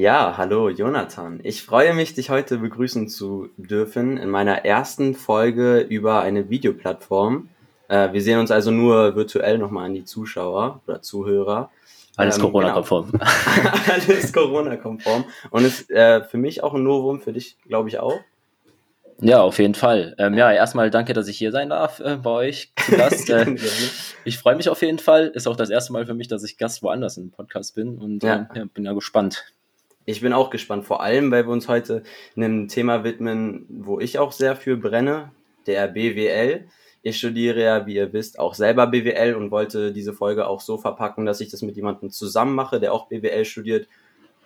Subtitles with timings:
[0.00, 1.40] Ja, hallo Jonathan.
[1.42, 7.50] Ich freue mich, dich heute begrüßen zu dürfen in meiner ersten Folge über eine Videoplattform.
[7.88, 11.70] Äh, wir sehen uns also nur virtuell nochmal an die Zuschauer oder Zuhörer.
[12.16, 13.12] Alles ähm, Corona-konform.
[13.12, 13.24] Genau.
[14.06, 15.26] Alles Corona-konform.
[15.50, 18.20] Und ist äh, für mich auch ein Novum, für dich glaube ich auch.
[19.20, 20.14] Ja, auf jeden Fall.
[20.16, 23.28] Ähm, ja, erstmal danke, dass ich hier sein darf äh, bei euch zu Gast.
[23.28, 23.54] Äh,
[24.24, 25.26] ich freue mich auf jeden Fall.
[25.26, 28.22] Ist auch das erste Mal für mich, dass ich Gast woanders im Podcast bin und
[28.22, 28.48] ja.
[28.54, 29.44] Äh, ja, bin ja gespannt.
[30.06, 32.02] Ich bin auch gespannt, vor allem, weil wir uns heute
[32.36, 35.30] einem Thema widmen, wo ich auch sehr für brenne,
[35.66, 36.66] der BWL.
[37.02, 40.78] Ich studiere ja, wie ihr wisst, auch selber BWL und wollte diese Folge auch so
[40.78, 43.88] verpacken, dass ich das mit jemandem zusammen mache, der auch BWL studiert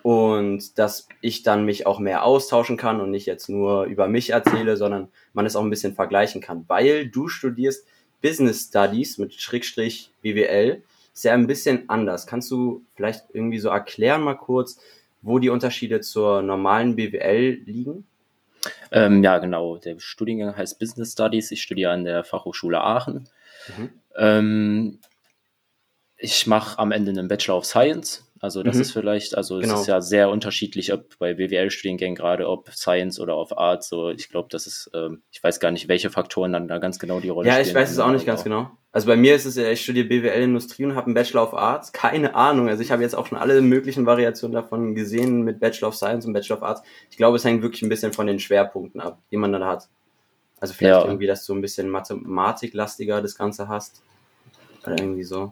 [0.03, 4.29] und dass ich dann mich auch mehr austauschen kann und nicht jetzt nur über mich
[4.29, 7.87] erzähle, sondern man es auch ein bisschen vergleichen kann, weil du studierst
[8.21, 10.83] Business Studies mit Schrägstrich BWL,
[11.13, 12.27] ist ja ein bisschen anders.
[12.27, 14.79] Kannst du vielleicht irgendwie so erklären mal kurz,
[15.25, 18.05] wo die Unterschiede zur normalen BWL liegen?
[18.91, 19.77] Ähm, ja, genau.
[19.77, 21.51] Der Studiengang heißt Business Studies.
[21.51, 23.27] Ich studiere an der Fachhochschule Aachen.
[23.75, 23.89] Mhm.
[24.17, 24.99] Ähm,
[26.17, 28.81] ich mache am Ende einen Bachelor of Science also das mhm.
[28.81, 29.81] ist vielleicht, also es genau.
[29.81, 33.83] ist ja sehr unterschiedlich, ob bei BWL-Studiengängen gerade, ob Science oder auf Art.
[33.83, 36.99] So, ich glaube, das ist, ähm, ich weiß gar nicht, welche Faktoren dann da ganz
[36.99, 37.63] genau die Rolle spielen.
[37.63, 38.69] Ja, ich weiß es auch nicht ganz genau.
[38.95, 41.53] Also bei mir ist es ja, ich studiere BWL Industrie und habe einen Bachelor of
[41.53, 41.91] Arts.
[41.91, 42.69] Keine Ahnung.
[42.69, 46.25] Also ich habe jetzt auch schon alle möglichen Variationen davon gesehen mit Bachelor of Science
[46.25, 46.81] und Bachelor of Arts.
[47.11, 49.89] Ich glaube, es hängt wirklich ein bisschen von den Schwerpunkten ab, die man dann hat.
[50.61, 51.05] Also vielleicht ja.
[51.05, 54.01] irgendwie, dass du ein bisschen mathematiklastiger das Ganze hast.
[54.85, 55.51] Oder irgendwie so.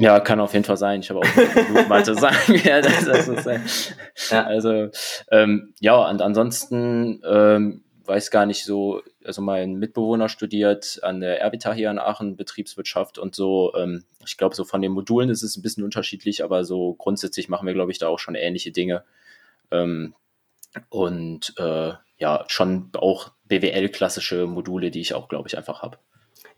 [0.00, 0.98] Ja, kann auf jeden Fall sein.
[0.98, 2.56] Ich habe auch Mathe sagen.
[2.64, 3.62] ja, das, das sein.
[4.32, 4.42] Ja.
[4.42, 4.88] Also
[5.30, 11.40] ähm, ja, und ansonsten ähm, weiß gar nicht so, also mein Mitbewohner studiert an der
[11.40, 13.72] RWTH hier in Aachen Betriebswirtschaft und so.
[13.76, 17.48] Ähm, ich glaube, so von den Modulen ist es ein bisschen unterschiedlich, aber so grundsätzlich
[17.48, 19.04] machen wir, glaube ich, da auch schon ähnliche Dinge.
[19.70, 20.14] Ähm,
[20.88, 25.98] und äh, ja, schon auch BWL-klassische Module, die ich auch, glaube ich, einfach habe.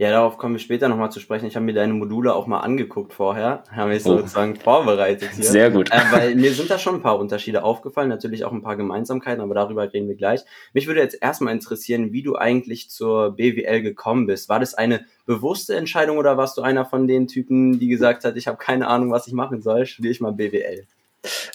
[0.01, 1.45] Ja, darauf kommen wir später nochmal zu sprechen.
[1.45, 4.17] Ich habe mir deine Module auch mal angeguckt vorher, habe mich oh.
[4.17, 5.45] sozusagen vorbereitet hier.
[5.45, 5.93] Sehr gut.
[5.93, 9.43] Äh, weil mir sind da schon ein paar Unterschiede aufgefallen, natürlich auch ein paar Gemeinsamkeiten,
[9.43, 10.41] aber darüber reden wir gleich.
[10.73, 14.49] Mich würde jetzt erstmal interessieren, wie du eigentlich zur BWL gekommen bist.
[14.49, 18.39] War das eine bewusste Entscheidung oder warst du einer von den Typen, die gesagt hat,
[18.39, 20.87] ich habe keine Ahnung, was ich machen soll, studiere ich mal BWL?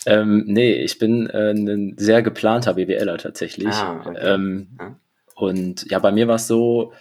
[0.05, 3.73] Ähm, nee, ich bin äh, ein sehr geplanter BWLer tatsächlich.
[3.73, 4.19] Ah, okay.
[4.22, 4.95] ähm, ja.
[5.34, 6.94] Und ja, bei mir war es so,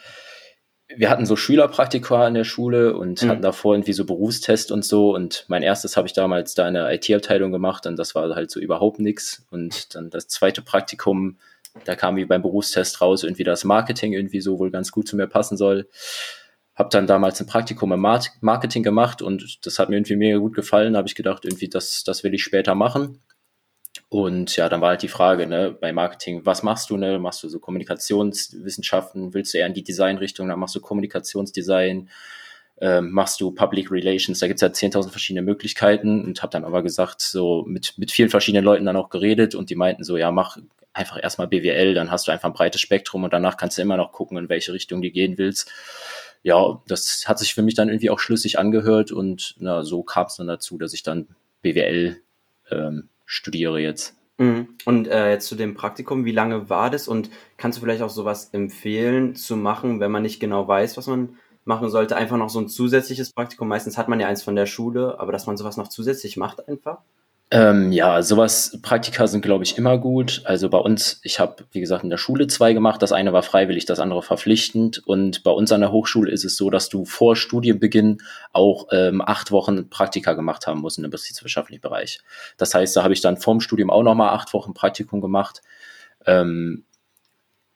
[0.96, 3.28] wir hatten so Schülerpraktika in der Schule und mhm.
[3.28, 5.14] hatten davor irgendwie so Berufstest und so.
[5.14, 8.50] Und mein erstes habe ich damals da in der IT-Abteilung gemacht und das war halt
[8.50, 9.44] so überhaupt nichts.
[9.50, 11.38] Und dann das zweite Praktikum,
[11.84, 15.16] da kam wie beim Berufstest raus, irgendwie das Marketing irgendwie so wohl ganz gut zu
[15.16, 15.88] mir passen soll.
[16.74, 20.54] Hab dann damals ein Praktikum im Marketing gemacht und das hat mir irgendwie mega gut
[20.54, 20.94] gefallen.
[20.94, 23.20] Da habe ich gedacht, irgendwie das, das will ich später machen.
[24.08, 27.18] Und ja, dann war halt die Frage, ne, bei Marketing, was machst du, ne?
[27.18, 32.08] Machst du so Kommunikationswissenschaften, willst du eher in die Designrichtung, dann machst du Kommunikationsdesign,
[32.80, 36.24] ähm, machst du Public Relations, da gibt's ja 10.000 verschiedene Möglichkeiten.
[36.24, 39.54] Und habe dann aber gesagt, so mit, mit vielen verschiedenen Leuten dann auch geredet.
[39.54, 40.58] Und die meinten so, ja, mach
[40.92, 43.24] einfach erstmal BWL, dann hast du einfach ein breites Spektrum.
[43.24, 45.70] Und danach kannst du immer noch gucken, in welche Richtung du gehen willst.
[46.42, 49.12] Ja, das hat sich für mich dann irgendwie auch schlüssig angehört.
[49.12, 51.28] Und na, so kam es dann dazu, dass ich dann
[51.62, 52.18] BWL
[52.70, 54.16] ähm, studiere jetzt.
[54.38, 54.68] Mhm.
[54.84, 58.10] Und äh, jetzt zu dem Praktikum, wie lange war das und kannst du vielleicht auch
[58.10, 62.16] sowas empfehlen zu machen, wenn man nicht genau weiß, was man machen sollte?
[62.16, 63.68] Einfach noch so ein zusätzliches Praktikum.
[63.68, 66.68] Meistens hat man ja eins von der Schule, aber dass man sowas noch zusätzlich macht
[66.68, 66.98] einfach?
[67.50, 70.42] Ähm, ja, sowas, Praktika sind, glaube ich, immer gut.
[70.44, 73.02] Also bei uns, ich habe, wie gesagt, in der Schule zwei gemacht.
[73.02, 75.06] Das eine war freiwillig, das andere verpflichtend.
[75.06, 78.18] Und bei uns an der Hochschule ist es so, dass du vor Studienbeginn
[78.52, 82.20] auch ähm, acht Wochen Praktika gemacht haben musst im betriebswirtschaftlichen Bereich.
[82.56, 85.60] Das heißt, da habe ich dann vorm Studium auch nochmal acht Wochen Praktikum gemacht.
[86.26, 86.84] Ähm,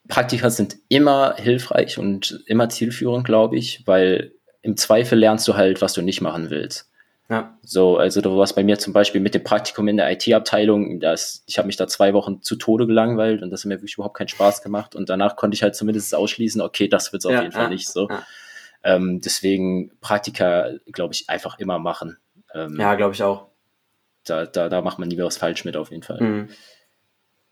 [0.09, 5.83] Praktika sind immer hilfreich und immer zielführend, glaube ich, weil im Zweifel lernst du halt,
[5.83, 6.88] was du nicht machen willst.
[7.31, 7.59] Ja.
[7.63, 11.45] So, also du warst bei mir zum Beispiel mit dem Praktikum in der IT-Abteilung, das,
[11.47, 14.17] ich habe mich da zwei Wochen zu Tode gelangweilt und das hat mir wirklich überhaupt
[14.17, 14.95] keinen Spaß gemacht.
[14.95, 17.69] Und danach konnte ich halt zumindest ausschließen, okay, das wird es auf ja, jeden Fall
[17.69, 18.09] nicht so.
[18.83, 22.17] Ähm, deswegen Praktika, glaube ich, einfach immer machen.
[22.55, 23.49] Ähm, ja, glaube ich auch.
[24.25, 26.21] Da, da, da macht man nie was falsch mit, auf jeden Fall.
[26.21, 26.49] Mhm.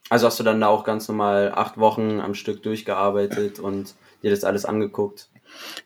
[0.09, 4.31] Also hast du dann da auch ganz normal acht Wochen am Stück durchgearbeitet und dir
[4.31, 5.29] das alles angeguckt?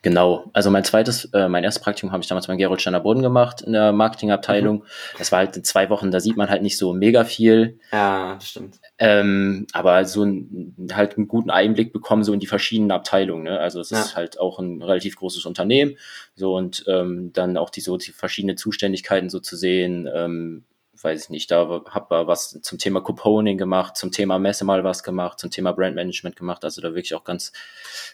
[0.02, 0.50] Genau.
[0.52, 3.62] Also mein zweites, äh, mein erstes Praktikum habe ich damals beim Gerold Steiner Boden gemacht
[3.62, 4.78] in der Marketingabteilung.
[4.78, 4.84] Mhm.
[5.18, 7.78] Das war halt in zwei Wochen, da sieht man halt nicht so mega viel.
[7.92, 8.80] Ja, das stimmt.
[8.98, 13.44] Ähm, aber so ein, halt einen guten Einblick bekommen so in die verschiedenen Abteilungen.
[13.44, 13.58] Ne?
[13.58, 14.00] Also es ja.
[14.00, 15.96] ist halt auch ein relativ großes Unternehmen.
[16.34, 20.08] So und ähm, dann auch die so die verschiedenen Zuständigkeiten so zu sehen.
[20.12, 20.64] Ähm,
[21.02, 25.02] weiß ich nicht, da habe was zum Thema Couponing gemacht, zum Thema Messe mal was
[25.02, 27.52] gemacht, zum Thema Brandmanagement gemacht, also da wirklich auch ganz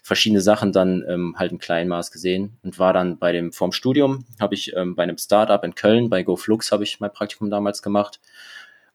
[0.03, 3.73] verschiedene Sachen dann ähm, halt im kleinen Maß gesehen und war dann bei dem vorm
[3.73, 7.51] Studium habe ich ähm, bei einem Startup in Köln bei GoFlux habe ich mein Praktikum
[7.51, 8.21] damals gemacht.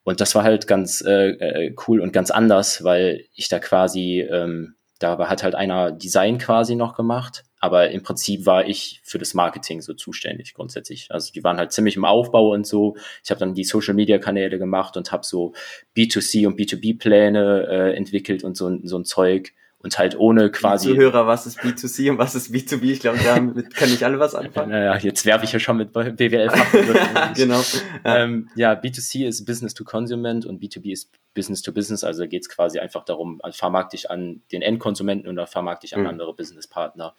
[0.04, 4.22] Und das war halt ganz äh, äh, cool und ganz anders, weil ich da quasi
[4.22, 9.20] ähm, da hat halt einer Design quasi noch gemacht aber im Prinzip war ich für
[9.20, 11.10] das Marketing so zuständig grundsätzlich.
[11.12, 12.98] Also die waren halt ziemlich im Aufbau und so.
[13.24, 15.54] Ich habe dann die Social-Media-Kanäle gemacht und habe so
[15.96, 19.54] B2C und B2B-Pläne äh, entwickelt und so, so ein Zeug
[19.84, 20.90] und halt ohne quasi.
[20.90, 22.84] Die Zuhörer, was ist B2C und was ist B2B?
[22.92, 24.72] Ich glaube, damit kann nicht alle was anfangen.
[24.72, 26.50] Naja, jetzt werfe ich ja schon mit BWL
[27.36, 27.62] Genau.
[28.06, 28.18] Ja.
[28.18, 32.04] Ähm, ja, B2C ist Business to Consument und B2B ist Business to Business.
[32.04, 35.96] Also geht es quasi einfach darum, also vermarkte ich an den Endkonsumenten oder vermarkte ich
[35.96, 36.08] an mhm.
[36.08, 37.16] andere Businesspartner.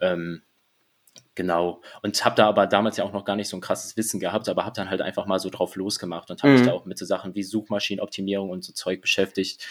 [0.00, 0.42] Ähm,
[1.34, 1.80] Genau.
[2.02, 4.48] Und habe da aber damals ja auch noch gar nicht so ein krasses Wissen gehabt,
[4.48, 6.58] aber habe dann halt einfach mal so drauf losgemacht und habe mhm.
[6.58, 9.66] mich da auch mit so Sachen wie Suchmaschinenoptimierung und so Zeug beschäftigt.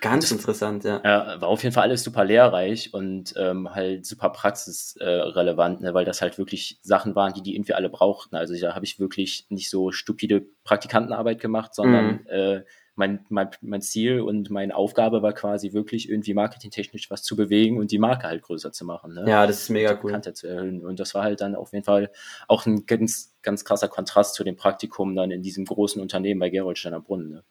[0.00, 0.98] Ganz das, interessant, ja.
[0.98, 6.04] Äh, war auf jeden Fall alles super lehrreich und ähm, halt super praxisrelevant, ne, weil
[6.04, 8.34] das halt wirklich Sachen waren, die die irgendwie alle brauchten.
[8.34, 12.26] Also da habe ich wirklich nicht so stupide Praktikantenarbeit gemacht, sondern mhm.
[12.26, 12.64] äh,
[12.96, 17.78] mein, mein, mein Ziel und meine Aufgabe war quasi wirklich irgendwie marketingtechnisch was zu bewegen
[17.78, 19.14] und die Marke halt größer zu machen.
[19.14, 19.24] Ne?
[19.28, 20.20] Ja, das ist mega cool.
[20.34, 20.84] Zu erhöhen.
[20.84, 22.10] Und das war halt dann auf jeden Fall
[22.48, 26.50] auch ein ganz, ganz krasser Kontrast zu dem Praktikum dann in diesem großen Unternehmen bei
[26.50, 27.30] Gerolsteiner Brunnen.
[27.30, 27.44] Ne?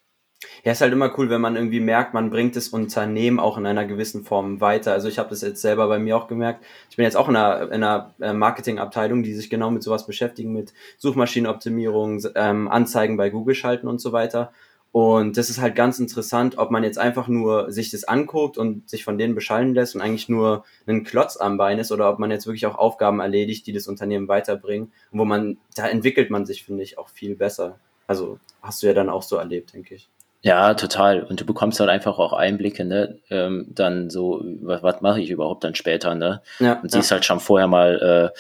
[0.64, 3.66] Ja, ist halt immer cool, wenn man irgendwie merkt, man bringt das Unternehmen auch in
[3.66, 4.94] einer gewissen Form weiter.
[4.94, 6.64] Also ich habe das jetzt selber bei mir auch gemerkt.
[6.90, 10.06] Ich bin jetzt auch in einer, in einer äh, Marketingabteilung, die sich genau mit sowas
[10.06, 14.52] beschäftigen, mit Suchmaschinenoptimierung, ähm, Anzeigen bei Google schalten und so weiter.
[14.94, 18.88] Und das ist halt ganz interessant, ob man jetzt einfach nur sich das anguckt und
[18.88, 22.20] sich von denen beschallen lässt und eigentlich nur einen Klotz am Bein ist oder ob
[22.20, 24.94] man jetzt wirklich auch Aufgaben erledigt, die das Unternehmen weiterbringen.
[25.12, 27.80] Und wo man, da entwickelt man sich, finde ich, auch viel besser.
[28.06, 30.10] Also hast du ja dann auch so erlebt, denke ich.
[30.44, 31.24] Ja, total.
[31.24, 33.18] Und du bekommst halt einfach auch Einblicke, ne?
[33.32, 36.44] Ähm, dann so, was, was mache ich überhaupt dann später, ne?
[36.60, 37.16] Ja, und siehst ja.
[37.16, 38.40] halt schon vorher mal, äh,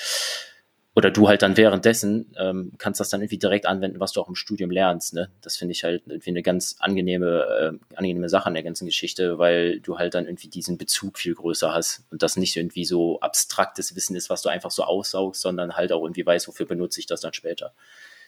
[0.95, 4.27] oder du halt dann währenddessen ähm, kannst das dann irgendwie direkt anwenden, was du auch
[4.27, 5.13] im Studium lernst.
[5.15, 5.29] Ne?
[5.41, 9.39] Das finde ich halt irgendwie eine ganz angenehme, äh, angenehme Sache an der ganzen Geschichte,
[9.39, 13.19] weil du halt dann irgendwie diesen Bezug viel größer hast und das nicht irgendwie so
[13.21, 16.99] abstraktes Wissen ist, was du einfach so aussaugst, sondern halt auch irgendwie weißt, wofür benutze
[16.99, 17.73] ich das dann später.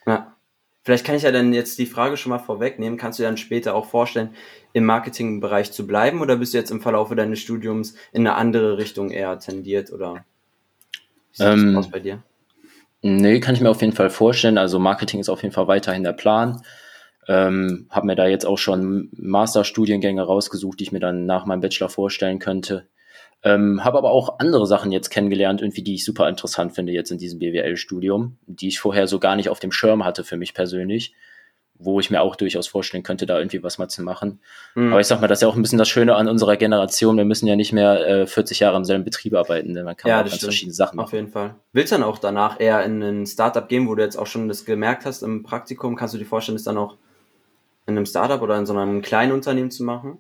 [0.08, 0.36] Ja.
[0.82, 2.98] Vielleicht kann ich ja dann jetzt die Frage schon mal vorwegnehmen.
[3.00, 4.30] Kannst du dir dann später auch vorstellen,
[4.74, 8.78] im Marketingbereich zu bleiben oder bist du jetzt im Verlaufe deines Studiums in eine andere
[8.78, 10.26] Richtung eher tendiert oder
[11.32, 12.24] wie sieht ähm, das aus bei dir?
[13.08, 14.58] Nee, kann ich mir auf jeden Fall vorstellen.
[14.58, 16.64] Also Marketing ist auf jeden Fall weiterhin der Plan.
[17.28, 21.62] Ähm, habe mir da jetzt auch schon Masterstudiengänge rausgesucht, die ich mir dann nach meinem
[21.62, 22.88] Bachelor vorstellen könnte.
[23.44, 27.12] Ähm, habe aber auch andere Sachen jetzt kennengelernt, irgendwie, die ich super interessant finde jetzt
[27.12, 30.56] in diesem BWL-Studium, die ich vorher so gar nicht auf dem Schirm hatte für mich
[30.56, 31.14] persönlich
[31.78, 34.40] wo ich mir auch durchaus vorstellen könnte, da irgendwie was mal zu machen.
[34.76, 34.92] Mhm.
[34.92, 37.18] Aber ich sag mal, das ist ja auch ein bisschen das Schöne an unserer Generation.
[37.18, 39.74] Wir müssen ja nicht mehr äh, 40 Jahre im selben Betrieb arbeiten.
[39.74, 39.84] Ne?
[39.84, 40.44] Man kann ja, auch ganz stimmt.
[40.52, 41.06] verschiedene Sachen machen.
[41.06, 41.56] Auf jeden Fall.
[41.74, 44.48] Willst du dann auch danach eher in ein Startup gehen, wo du jetzt auch schon
[44.48, 45.96] das gemerkt hast im Praktikum?
[45.96, 46.96] Kannst du dir vorstellen, das dann auch
[47.88, 50.18] in einem Startup oder in so einem kleinen Unternehmen zu machen?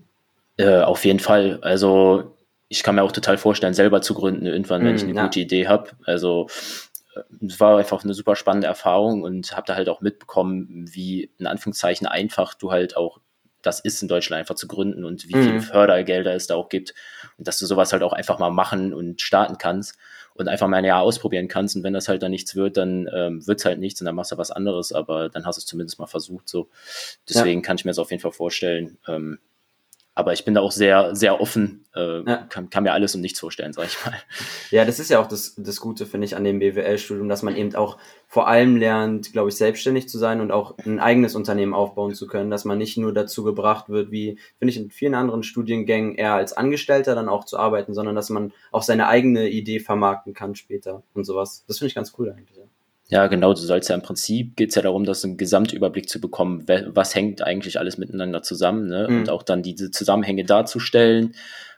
[0.58, 1.60] Äh, auf jeden Fall.
[1.62, 2.36] Also
[2.68, 5.24] ich kann mir auch total vorstellen, selber zu gründen irgendwann, wenn mm, ich eine ja.
[5.24, 5.92] gute Idee habe.
[6.06, 6.48] Also
[7.46, 11.48] es war einfach eine super spannende Erfahrung und habe da halt auch mitbekommen, wie in
[11.48, 13.20] Anführungszeichen einfach du halt auch
[13.66, 15.44] das ist in Deutschland einfach zu gründen und wie mhm.
[15.44, 16.94] viele Fördergelder es da auch gibt
[17.38, 19.98] und dass du sowas halt auch einfach mal machen und starten kannst
[20.36, 23.10] und einfach mal ein Jahr ausprobieren kannst und wenn das halt dann nichts wird, dann
[23.12, 25.62] ähm, wird es halt nichts und dann machst du was anderes, aber dann hast du
[25.62, 26.70] es zumindest mal versucht so.
[27.28, 27.66] Deswegen ja.
[27.66, 29.40] kann ich mir das auf jeden Fall vorstellen, ähm,
[30.18, 32.38] aber ich bin da auch sehr, sehr offen, äh, ja.
[32.50, 34.14] kann, kann, mir alles und nichts vorstellen, sag ich mal.
[34.72, 37.56] Ja, das ist ja auch das, das Gute, finde ich, an dem BWL-Studium, dass man
[37.58, 41.74] eben auch vor allem lernt, glaube ich, selbstständig zu sein und auch ein eigenes Unternehmen
[41.74, 45.16] aufbauen zu können, dass man nicht nur dazu gebracht wird, wie, finde ich, in vielen
[45.16, 49.50] anderen Studiengängen eher als Angestellter dann auch zu arbeiten, sondern dass man auch seine eigene
[49.50, 51.66] Idee vermarkten kann später und sowas.
[51.68, 52.58] Das finde ich ganz cool eigentlich.
[52.58, 52.64] Ja.
[53.10, 56.20] Ja, genau, du sollst ja im Prinzip geht es ja darum, dass einen Gesamtüberblick zu
[56.20, 59.08] bekommen, was hängt eigentlich alles miteinander zusammen, ne?
[59.08, 59.20] Mhm.
[59.20, 61.36] Und auch dann diese Zusammenhänge darzustellen.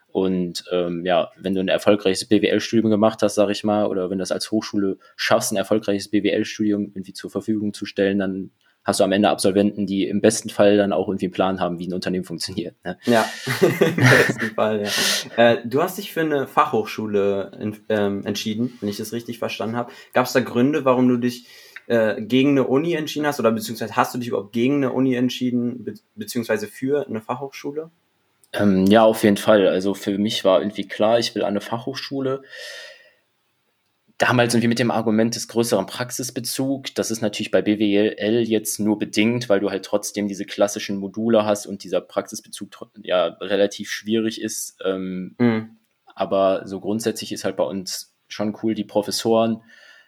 [0.07, 4.17] Und ähm, ja, wenn du ein erfolgreiches BWL-Studium gemacht hast, sag ich mal, oder wenn
[4.17, 8.51] du das als Hochschule schaffst, ein erfolgreiches BWL-Studium irgendwie zur Verfügung zu stellen, dann
[8.87, 11.77] hast du am Ende Absolventen, die im besten Fall dann auch irgendwie einen Plan haben,
[11.77, 12.73] wie ein Unternehmen funktioniert.
[12.85, 12.97] Ne?
[13.03, 13.29] Ja,
[13.61, 15.51] im besten Fall, ja.
[15.51, 19.75] Äh, du hast dich für eine Fachhochschule in, ähm, entschieden, wenn ich das richtig verstanden
[19.75, 19.91] habe.
[20.13, 21.47] Gab es da Gründe, warum du dich
[21.87, 25.15] äh, gegen eine Uni entschieden hast oder beziehungsweise hast du dich überhaupt gegen eine Uni
[25.15, 27.91] entschieden, be beziehungsweise für eine Fachhochschule?
[28.53, 29.67] Ähm, ja, auf jeden Fall.
[29.67, 32.41] Also für mich war irgendwie klar, ich will an eine Fachhochschule
[34.17, 36.93] damals irgendwie mit dem Argument des größeren Praxisbezug.
[36.95, 41.45] Das ist natürlich bei BWL jetzt nur bedingt, weil du halt trotzdem diese klassischen Module
[41.45, 42.69] hast und dieser Praxisbezug
[43.03, 44.77] ja relativ schwierig ist.
[44.83, 45.77] Ähm, mhm.
[46.15, 49.61] Aber so grundsätzlich ist halt bei uns schon cool, die Professoren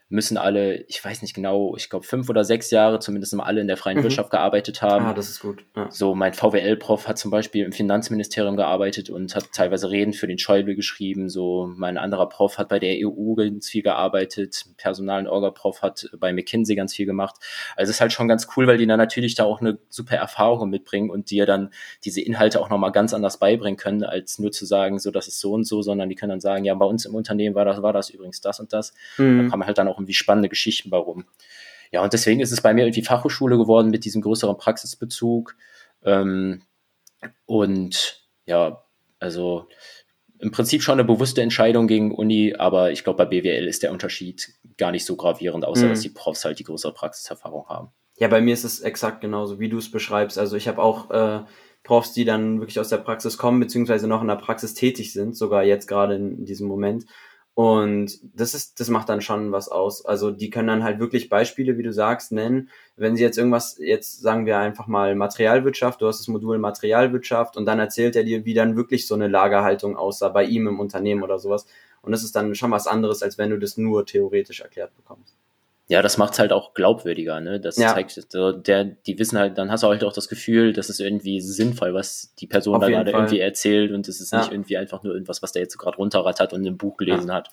[0.10, 3.62] müssen alle, ich weiß nicht genau, ich glaube fünf oder sechs Jahre zumindest mal alle
[3.62, 4.04] in der freien mhm.
[4.04, 5.06] Wirtschaft gearbeitet haben.
[5.06, 5.64] Ah, das ist gut.
[5.76, 5.90] Ja.
[5.92, 10.40] So, mein VWL-Prof hat zum Beispiel im Finanzministerium gearbeitet und hat teilweise Reden für den
[10.40, 11.30] Schäuble geschrieben.
[11.30, 14.66] So, mein anderer Prof hat bei der EU ganz viel gearbeitet.
[14.78, 17.36] Personal- und Orga-Prof hat bei McKinsey ganz viel gemacht.
[17.76, 20.16] Also es ist halt schon ganz cool, weil die dann natürlich da auch eine super
[20.16, 21.70] Erfahrung mitbringen und dir dann
[22.04, 25.40] diese Inhalte auch nochmal ganz anders beibringen können, als nur zu sagen, so, das ist
[25.40, 27.84] so und so, sondern die können dann sagen, ja, bei uns im Unternehmen war das,
[27.84, 28.94] war das übrigens das und das.
[29.18, 29.44] Mhm.
[29.44, 31.26] Da kann man halt dann auch irgendwie spannende Geschichten warum.
[31.92, 35.56] Ja, und deswegen ist es bei mir irgendwie Fachhochschule geworden mit diesem größeren Praxisbezug.
[36.04, 36.62] Ähm,
[37.46, 38.84] und ja,
[39.20, 39.68] also
[40.40, 43.92] im Prinzip schon eine bewusste Entscheidung gegen Uni, aber ich glaube, bei BWL ist der
[43.92, 45.90] Unterschied gar nicht so gravierend, außer mhm.
[45.90, 47.90] dass die Profs halt die größere Praxiserfahrung haben.
[48.18, 50.38] Ja, bei mir ist es exakt genauso, wie du es beschreibst.
[50.38, 51.44] Also ich habe auch äh,
[51.84, 55.36] Profs, die dann wirklich aus der Praxis kommen, beziehungsweise noch in der Praxis tätig sind,
[55.36, 57.06] sogar jetzt gerade in diesem Moment.
[57.54, 60.06] Und das ist, das macht dann schon was aus.
[60.06, 62.70] Also die können dann halt wirklich Beispiele, wie du sagst, nennen.
[62.96, 67.58] Wenn sie jetzt irgendwas, jetzt sagen wir einfach mal Materialwirtschaft, du hast das Modul Materialwirtschaft
[67.58, 70.80] und dann erzählt er dir, wie dann wirklich so eine Lagerhaltung aussah bei ihm im
[70.80, 71.66] Unternehmen oder sowas.
[72.02, 75.39] Und das ist dann schon was anderes, als wenn du das nur theoretisch erklärt bekommst.
[75.90, 77.60] Ja, das macht's halt auch glaubwürdiger, ne?
[77.60, 77.96] Das ja.
[77.96, 81.42] zeigt, der, die wissen halt, dann hast du halt auch das Gefühl, das ist irgendwie
[81.42, 83.22] sinnvoll, was die Person Auf da gerade Fall.
[83.22, 84.38] irgendwie erzählt und es ist ja.
[84.38, 87.30] nicht irgendwie einfach nur irgendwas, was der jetzt so gerade runterrattert und im Buch gelesen
[87.30, 87.36] ja.
[87.36, 87.50] hat.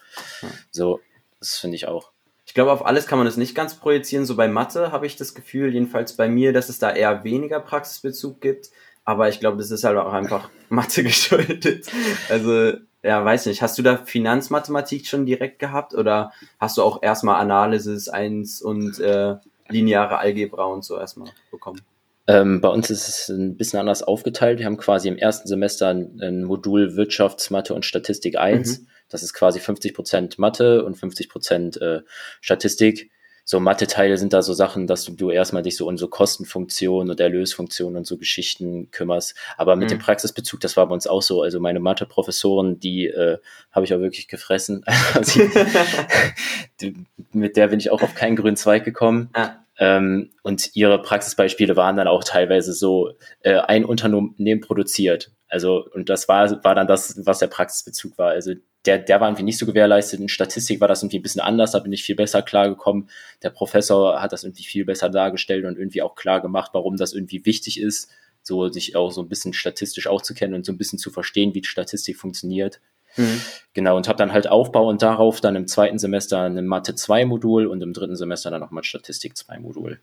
[0.70, 1.00] So,
[1.40, 2.12] das finde ich auch.
[2.44, 4.26] Ich glaube, auf alles kann man es nicht ganz projizieren.
[4.26, 7.60] So bei Mathe habe ich das Gefühl, jedenfalls bei mir, dass es da eher weniger
[7.60, 8.68] Praxisbezug gibt.
[9.06, 11.86] Aber ich glaube, das ist halt auch einfach Mathe geschuldet.
[12.28, 12.74] Also
[13.06, 17.40] ja, weiß nicht, hast du da Finanzmathematik schon direkt gehabt oder hast du auch erstmal
[17.40, 19.36] Analysis 1 und äh,
[19.68, 21.80] lineare Algebra und so erstmal bekommen?
[22.26, 24.58] Ähm, bei uns ist es ein bisschen anders aufgeteilt.
[24.58, 28.80] Wir haben quasi im ersten Semester ein, ein Modul Wirtschaftsmathe und Statistik 1.
[28.80, 28.86] Mhm.
[29.08, 32.00] Das ist quasi 50 Prozent Mathe und 50 Prozent äh,
[32.40, 33.10] Statistik
[33.48, 37.10] so Mathe-Teile sind da so Sachen, dass du, du erstmal dich so um so Kostenfunktionen
[37.10, 39.36] und Erlösfunktionen und so Geschichten kümmerst.
[39.56, 39.94] Aber mit mhm.
[39.94, 41.42] dem Praxisbezug, das war bei uns auch so.
[41.42, 43.38] Also meine Mathe-Professoren, die äh,
[43.70, 44.84] habe ich auch wirklich gefressen.
[45.14, 45.40] Also,
[47.32, 49.30] mit der bin ich auch auf keinen grünen Zweig gekommen.
[49.32, 49.50] Ah.
[49.78, 55.30] Ähm, und ihre Praxisbeispiele waren dann auch teilweise so, äh, ein Unternehmen produziert.
[55.48, 58.30] Also, und das war, war dann das, was der Praxisbezug war.
[58.30, 58.54] Also
[58.86, 60.20] der, der war irgendwie nicht so gewährleistet.
[60.20, 63.08] In Statistik war das irgendwie ein bisschen anders, da bin ich viel besser klargekommen.
[63.42, 67.12] Der Professor hat das irgendwie viel besser dargestellt und irgendwie auch klar gemacht, warum das
[67.12, 68.10] irgendwie wichtig ist,
[68.42, 71.10] so sich auch so ein bisschen statistisch auch zu kennen und so ein bisschen zu
[71.10, 72.80] verstehen, wie Statistik funktioniert.
[73.16, 73.40] Mhm.
[73.74, 77.24] Genau, und habe dann halt Aufbau und darauf dann im zweiten Semester ein Mathe 2
[77.24, 80.00] Modul und im dritten Semester dann nochmal Statistik 2 Modul.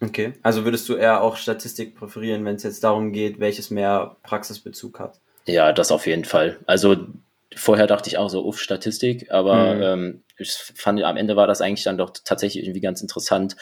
[0.00, 4.16] Okay, also würdest du eher auch Statistik präferieren, wenn es jetzt darum geht, welches mehr
[4.22, 5.20] Praxisbezug hat?
[5.46, 6.58] Ja, das auf jeden Fall.
[6.66, 6.96] Also
[7.56, 9.82] vorher dachte ich auch so, uff, Statistik, aber mhm.
[9.82, 13.56] ähm, ich fand, am Ende war das eigentlich dann doch tatsächlich irgendwie ganz interessant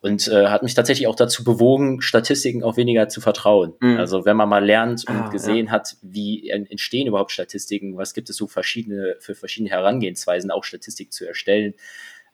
[0.00, 3.74] und äh, hat mich tatsächlich auch dazu bewogen, Statistiken auch weniger zu vertrauen.
[3.80, 3.98] Mhm.
[3.98, 5.72] Also wenn man mal lernt und ah, gesehen ja.
[5.72, 11.12] hat, wie entstehen überhaupt Statistiken, was gibt es so verschiedene für verschiedene Herangehensweisen, auch Statistik
[11.12, 11.74] zu erstellen,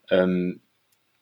[0.09, 0.61] ähm,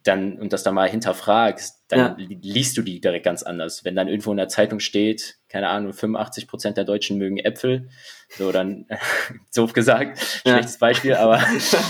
[0.04, 2.16] dann und das dann mal hinterfragst, dann ja.
[2.42, 3.86] liest du die direkt ganz anders.
[3.86, 7.90] Wenn dann irgendwo in der Zeitung steht, keine Ahnung, 85 Prozent der Deutschen mögen Äpfel,
[8.30, 8.86] so dann,
[9.56, 10.80] doof gesagt, schlechtes ja.
[10.80, 11.38] Beispiel, aber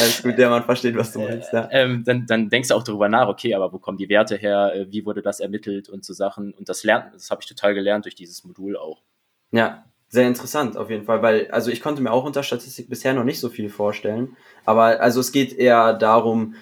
[0.00, 1.52] alles gut, der Mann versteht, was du meinst.
[1.52, 1.68] Ja.
[1.72, 4.72] Ähm, dann, dann denkst du auch darüber nach, okay, aber wo kommen die Werte her,
[4.74, 6.52] äh, wie wurde das ermittelt und so Sachen.
[6.52, 9.02] Und das lernt, das habe ich total gelernt durch dieses Modul auch.
[9.50, 13.14] Ja, sehr interessant auf jeden Fall, weil also ich konnte mir auch unter Statistik bisher
[13.14, 16.54] noch nicht so viel vorstellen, aber also es geht eher darum,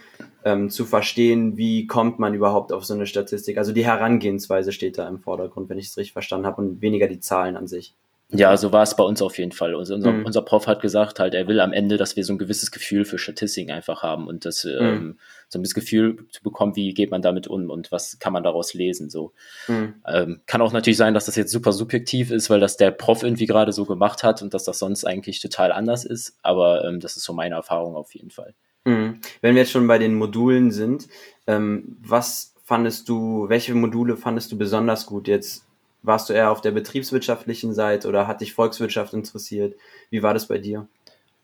[0.45, 3.59] ähm, zu verstehen, wie kommt man überhaupt auf so eine Statistik.
[3.59, 7.09] Also die Herangehensweise steht da im Vordergrund, wenn ich es richtig verstanden habe, und weniger
[7.09, 7.95] die Zahlen an sich.
[8.33, 9.75] Ja, so war es bei uns auf jeden Fall.
[9.75, 10.25] Also unser, mhm.
[10.25, 13.05] unser Prof hat gesagt, halt, er will am Ende, dass wir so ein gewisses Gefühl
[13.05, 14.71] für Statistiken einfach haben und das mhm.
[14.81, 15.19] ähm,
[15.49, 18.45] so ein bisschen Gefühl zu bekommen, wie geht man damit um und was kann man
[18.45, 19.11] daraus lesen.
[19.11, 19.33] So
[19.67, 19.95] mhm.
[20.07, 23.25] ähm, kann auch natürlich sein, dass das jetzt super subjektiv ist, weil das der Prof
[23.25, 26.39] irgendwie gerade so gemacht hat und dass das sonst eigentlich total anders ist.
[26.43, 28.55] Aber ähm, das ist so meine Erfahrung auf jeden Fall.
[28.85, 29.21] Mhm.
[29.41, 31.09] Wenn wir jetzt schon bei den Modulen sind,
[31.47, 35.29] ähm, was fandest du, welche Module fandest du besonders gut?
[35.29, 35.65] Jetzt
[36.03, 39.75] warst du eher auf der betriebswirtschaftlichen Seite oder hat dich Volkswirtschaft interessiert?
[40.11, 40.87] Wie war das bei dir?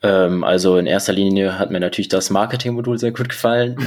[0.03, 3.77] Ähm, also in erster Linie hat mir natürlich das Marketingmodul sehr gut gefallen.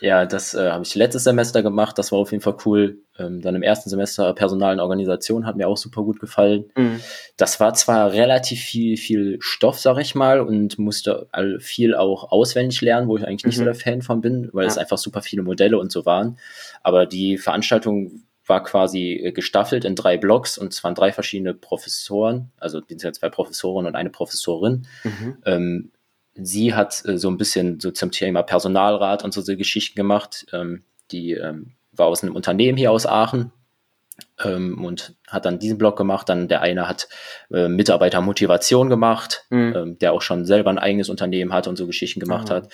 [0.00, 1.98] Ja, das äh, habe ich letztes Semester gemacht.
[1.98, 2.98] Das war auf jeden Fall cool.
[3.18, 6.70] Ähm, dann im ersten Semester Personal und Organisation hat mir auch super gut gefallen.
[6.76, 7.00] Mhm.
[7.36, 11.28] Das war zwar relativ viel, viel Stoff, sag ich mal, und musste
[11.60, 13.60] viel auch auswendig lernen, wo ich eigentlich nicht mhm.
[13.60, 14.70] so der Fan von bin, weil ja.
[14.70, 16.38] es einfach super viele Modelle und so waren.
[16.82, 21.54] Aber die Veranstaltung war quasi äh, gestaffelt in drei Blocks und es waren drei verschiedene
[21.54, 24.86] Professoren, also zwei Professoren und eine Professorin.
[25.02, 25.36] Mhm.
[25.44, 25.90] Ähm,
[26.40, 30.46] sie hat äh, so ein bisschen so zum Thema Personalrat und so, so Geschichten gemacht.
[30.52, 33.52] Ähm, die ähm, war aus einem Unternehmen hier aus Aachen
[34.44, 36.28] ähm, und hat dann diesen Blog gemacht.
[36.28, 37.08] Dann der eine hat
[37.52, 39.74] äh, Mitarbeitermotivation gemacht, mhm.
[39.76, 42.54] ähm, der auch schon selber ein eigenes Unternehmen hat und so Geschichten gemacht mhm.
[42.54, 42.72] hat.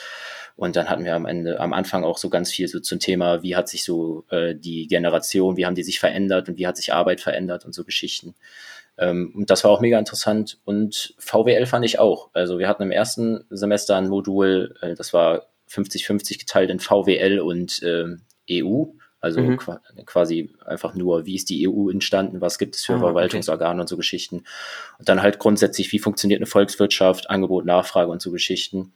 [0.54, 3.42] Und dann hatten wir am Ende, am Anfang auch so ganz viel so zum Thema,
[3.42, 6.76] wie hat sich so äh, die Generation, wie haben die sich verändert und wie hat
[6.76, 8.34] sich Arbeit verändert und so Geschichten.
[9.02, 10.58] Ähm, und das war auch mega interessant.
[10.64, 12.30] Und VWL fand ich auch.
[12.32, 17.40] Also wir hatten im ersten Semester ein Modul, äh, das war 50-50 geteilt in VWL
[17.40, 18.16] und äh,
[18.50, 18.84] EU.
[19.20, 19.56] Also mhm.
[20.04, 23.80] quasi einfach nur, wie ist die EU entstanden, was gibt es für ah, Verwaltungsorgane okay.
[23.80, 24.44] und so Geschichten.
[24.98, 28.92] Und dann halt grundsätzlich, wie funktioniert eine Volkswirtschaft, Angebot, Nachfrage und so Geschichten.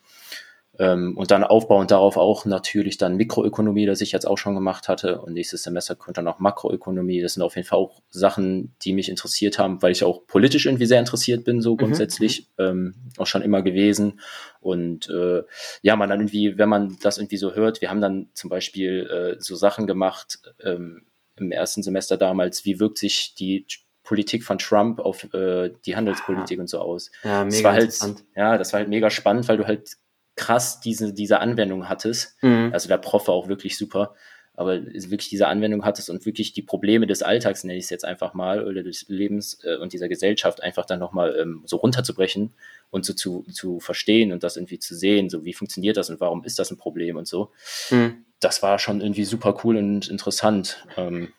[0.79, 4.89] Ähm, und dann aufbauend darauf auch natürlich dann Mikroökonomie, das ich jetzt auch schon gemacht
[4.89, 5.21] hatte.
[5.21, 7.23] Und nächstes Semester kommt dann noch Makroökonomie.
[7.23, 10.67] Das sind auf jeden Fall auch Sachen, die mich interessiert haben, weil ich auch politisch
[10.67, 11.79] irgendwie sehr interessiert bin, so mhm.
[11.79, 12.65] grundsätzlich, mhm.
[12.65, 14.21] ähm, auch schon immer gewesen.
[14.61, 15.43] Und äh,
[15.83, 19.07] ja, man dann irgendwie, wenn man das irgendwie so hört, wir haben dann zum Beispiel
[19.07, 21.03] äh, so Sachen gemacht ähm,
[21.37, 23.67] im ersten Semester damals, wie wirkt sich die
[24.03, 26.63] Politik von Trump auf äh, die Handelspolitik ah.
[26.63, 27.11] und so aus.
[27.25, 29.97] Ja, mega das war halt, ja, das war halt mega spannend, weil du halt
[30.37, 32.37] krass diese, diese Anwendung hattest.
[32.43, 32.71] Mhm.
[32.73, 34.15] Also der Prof war auch wirklich super,
[34.55, 38.05] aber wirklich diese Anwendung hattest und wirklich die Probleme des Alltags, nenne ich es jetzt
[38.05, 42.55] einfach mal, oder des Lebens äh, und dieser Gesellschaft einfach dann nochmal ähm, so runterzubrechen
[42.91, 46.21] und so zu, zu verstehen und das irgendwie zu sehen, so wie funktioniert das und
[46.21, 47.51] warum ist das ein Problem und so.
[47.91, 48.25] Mhm.
[48.41, 50.87] Das war schon irgendwie super cool und interessant.
[50.97, 51.33] Ähm,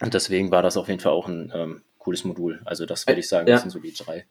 [0.00, 2.60] und deswegen war das auf jeden Fall auch ein ähm, cooles Modul.
[2.64, 3.54] Also das würde ich sagen, ja.
[3.54, 4.26] das sind so die drei.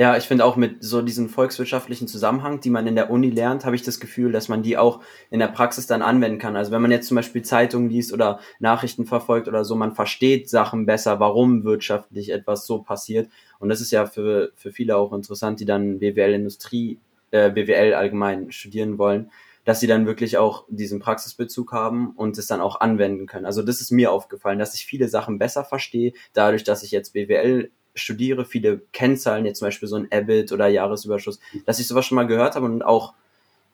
[0.00, 3.64] Ja, ich finde auch mit so diesem volkswirtschaftlichen Zusammenhang, die man in der Uni lernt,
[3.64, 6.54] habe ich das Gefühl, dass man die auch in der Praxis dann anwenden kann.
[6.54, 10.48] Also wenn man jetzt zum Beispiel Zeitungen liest oder Nachrichten verfolgt oder so, man versteht
[10.48, 13.28] Sachen besser, warum wirtschaftlich etwas so passiert.
[13.58, 17.00] Und das ist ja für, für viele auch interessant, die dann BWL-Industrie,
[17.32, 19.32] äh, BWL allgemein studieren wollen,
[19.64, 23.46] dass sie dann wirklich auch diesen Praxisbezug haben und es dann auch anwenden können.
[23.46, 27.14] Also das ist mir aufgefallen, dass ich viele Sachen besser verstehe, dadurch, dass ich jetzt
[27.14, 32.06] BWL studiere, viele Kennzahlen, jetzt zum Beispiel so ein EBIT oder Jahresüberschuss, dass ich sowas
[32.06, 33.14] schon mal gehört habe und auch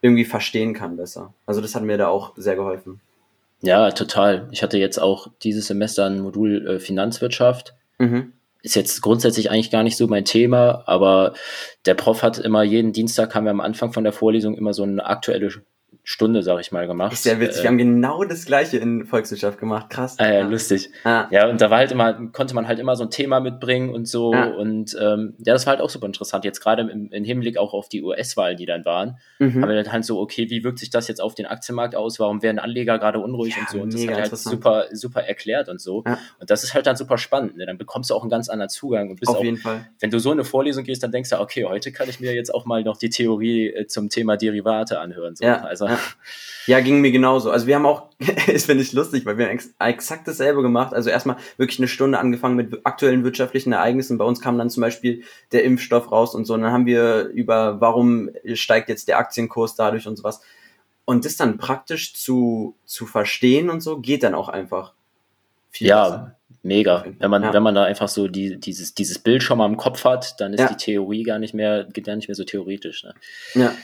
[0.01, 1.33] irgendwie verstehen kann besser.
[1.47, 3.01] Also das hat mir da auch sehr geholfen.
[3.63, 4.49] Ja, total.
[4.51, 7.75] Ich hatte jetzt auch dieses Semester ein Modul äh, Finanzwirtschaft.
[7.99, 8.33] Mhm.
[8.63, 11.35] Ist jetzt grundsätzlich eigentlich gar nicht so mein Thema, aber
[11.87, 14.83] der Prof hat immer jeden Dienstag haben wir am Anfang von der Vorlesung immer so
[14.83, 15.51] eine aktuelle
[16.07, 17.15] Stunde, sag ich mal, gemacht.
[17.15, 17.61] Ist sehr witzig.
[17.61, 19.89] Äh, wir haben genau das gleiche in Volkswirtschaft gemacht.
[19.89, 20.17] Krass.
[20.19, 20.47] Äh, ja.
[20.47, 20.91] lustig.
[21.03, 21.29] Ah.
[21.31, 24.07] Ja, und da war halt immer, konnte man halt immer so ein Thema mitbringen und
[24.07, 24.35] so.
[24.35, 24.49] Ah.
[24.49, 26.45] Und ähm, ja, das war halt auch super interessant.
[26.45, 29.63] Jetzt gerade im, im Hinblick auch auf die US-Wahlen, die dann waren, mhm.
[29.63, 32.21] haben wir dann halt so, okay, wie wirkt sich das jetzt auf den Aktienmarkt aus?
[32.21, 33.81] Warum werden Anleger gerade unruhig ja, und so?
[33.81, 36.05] Und das hat halt super, super erklärt und so.
[36.07, 36.19] Ja.
[36.39, 37.57] Und das ist halt dann super spannend.
[37.57, 37.65] Ne?
[37.65, 39.09] Dann bekommst du auch einen ganz anderen Zugang.
[39.09, 39.89] Und bist auf auch, jeden Fall.
[40.01, 42.55] Wenn du so eine Vorlesung gehst, dann denkst du, okay, heute kann ich mir jetzt
[42.55, 45.35] auch mal noch die Theorie äh, zum Thema Derivate anhören.
[45.35, 45.47] So.
[45.47, 45.63] Ja.
[45.63, 46.01] Also ja.
[46.67, 47.51] Ja, ging mir genauso.
[47.51, 48.09] Also wir haben auch,
[48.47, 50.95] ist finde ich lustig, weil wir haben ex exakt dasselbe gemacht.
[50.95, 54.17] Also erstmal wirklich eine Stunde angefangen mit aktuellen wirtschaftlichen Ereignissen.
[54.19, 56.55] Bei uns kam dann zum Beispiel der Impfstoff raus und so.
[56.55, 60.41] Und dann haben wir über, warum steigt jetzt der Aktienkurs dadurch und sowas.
[61.05, 64.95] Und das dann praktisch zu, zu verstehen und so, geht dann auch einfach
[65.71, 66.37] viel Ja, besser.
[66.63, 67.05] mega.
[67.19, 67.53] Wenn man, ja.
[67.53, 70.55] wenn man da einfach so die, dieses, dieses Bild schon mal im Kopf hat, dann
[70.55, 70.69] ist ja.
[70.69, 73.05] die Theorie gar nicht mehr, gar nicht mehr so theoretisch.
[73.05, 73.15] Ne?
[73.55, 73.75] Ja,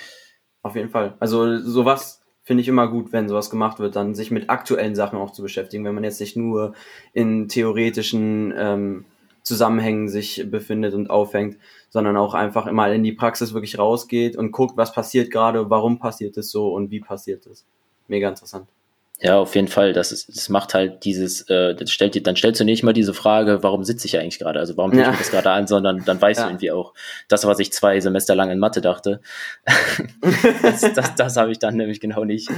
[0.62, 1.14] auf jeden Fall.
[1.20, 5.18] Also sowas finde ich immer gut, wenn sowas gemacht wird, dann sich mit aktuellen Sachen
[5.18, 6.74] auch zu beschäftigen, wenn man jetzt nicht nur
[7.12, 9.04] in theoretischen ähm,
[9.42, 14.52] Zusammenhängen sich befindet und aufhängt, sondern auch einfach immer in die Praxis wirklich rausgeht und
[14.52, 17.66] guckt, was passiert gerade, warum passiert es so und wie passiert es.
[18.08, 18.68] Mega interessant.
[19.22, 19.92] Ja, auf jeden Fall.
[19.92, 22.94] Das, ist, das macht halt dieses, äh, das stellt dir, dann stellst du nicht mal
[22.94, 24.58] diese Frage, warum sitze ich eigentlich gerade?
[24.58, 25.12] Also warum tue ja.
[25.12, 26.46] ich das gerade an, sondern dann weißt ja.
[26.46, 26.94] du irgendwie auch,
[27.28, 29.20] das, was ich zwei Semester lang in Mathe dachte,
[30.62, 32.48] das, das, das habe ich dann nämlich genau nicht.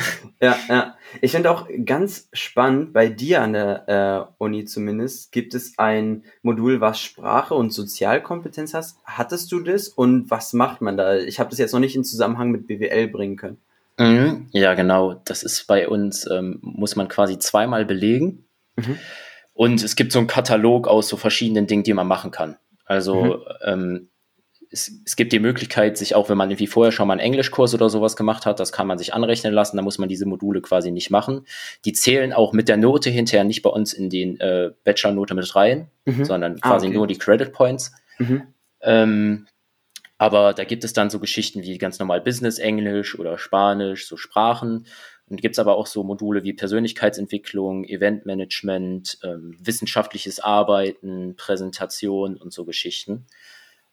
[0.40, 0.96] Ja, ja.
[1.20, 6.22] Ich finde auch ganz spannend, bei dir an der äh, Uni zumindest, gibt es ein
[6.42, 8.98] Modul, was Sprache und Sozialkompetenz hast.
[9.04, 11.16] Hattest du das und was macht man da?
[11.16, 13.58] Ich habe das jetzt noch nicht in Zusammenhang mit BWL bringen können.
[13.98, 14.48] Mhm.
[14.52, 15.14] Ja, genau.
[15.24, 18.46] Das ist bei uns, ähm, muss man quasi zweimal belegen.
[18.76, 18.98] Mhm.
[19.54, 22.56] Und es gibt so einen Katalog aus so verschiedenen Dingen, die man machen kann.
[22.84, 23.42] Also mhm.
[23.64, 24.08] ähm,
[24.70, 27.74] es, es, gibt die Möglichkeit, sich auch, wenn man irgendwie vorher schon mal einen Englischkurs
[27.74, 30.62] oder sowas gemacht hat, das kann man sich anrechnen lassen, da muss man diese Module
[30.62, 31.46] quasi nicht machen.
[31.84, 35.54] Die zählen auch mit der Note hinterher nicht bei uns in den äh, Bachelor-Note mit
[35.54, 36.24] rein, mhm.
[36.24, 36.96] sondern ah, quasi ah, okay.
[36.96, 37.92] nur die Credit Points.
[38.18, 38.42] Mhm.
[38.80, 39.46] Ähm,
[40.22, 44.16] aber da gibt es dann so Geschichten wie ganz normal Business Englisch oder Spanisch, so
[44.16, 44.86] Sprachen.
[45.28, 52.52] Und gibt es aber auch so Module wie Persönlichkeitsentwicklung, Eventmanagement, ähm, wissenschaftliches Arbeiten, Präsentation und
[52.52, 53.26] so Geschichten.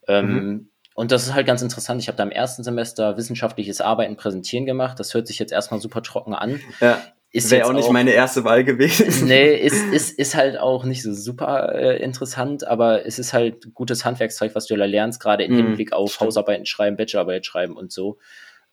[0.07, 0.69] Ähm, mhm.
[0.93, 1.99] Und das ist halt ganz interessant.
[1.99, 4.99] Ich habe da im ersten Semester wissenschaftliches Arbeiten präsentieren gemacht.
[4.99, 6.61] Das hört sich jetzt erstmal super trocken an.
[6.79, 7.01] Ja.
[7.31, 9.27] Wäre auch nicht auch, meine erste Wahl gewesen.
[9.27, 13.73] Nee, ist, ist, ist halt auch nicht so super äh, interessant, aber es ist halt
[13.75, 16.27] gutes Handwerkszeug, was du da lernst, gerade im mm, Hinblick auf stimmt.
[16.27, 18.17] Hausarbeiten schreiben, Bachelorarbeit schreiben und so.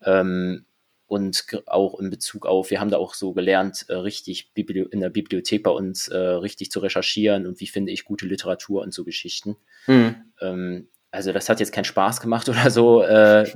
[0.03, 0.65] Ähm,
[1.07, 5.01] und auch in Bezug auf, wir haben da auch so gelernt, äh, richtig Bibli in
[5.01, 8.93] der Bibliothek bei uns äh, richtig zu recherchieren und wie finde ich gute Literatur und
[8.93, 9.57] so Geschichten.
[9.87, 10.09] Mm.
[10.41, 13.47] Ähm, also das hat jetzt keinen Spaß gemacht oder so, äh,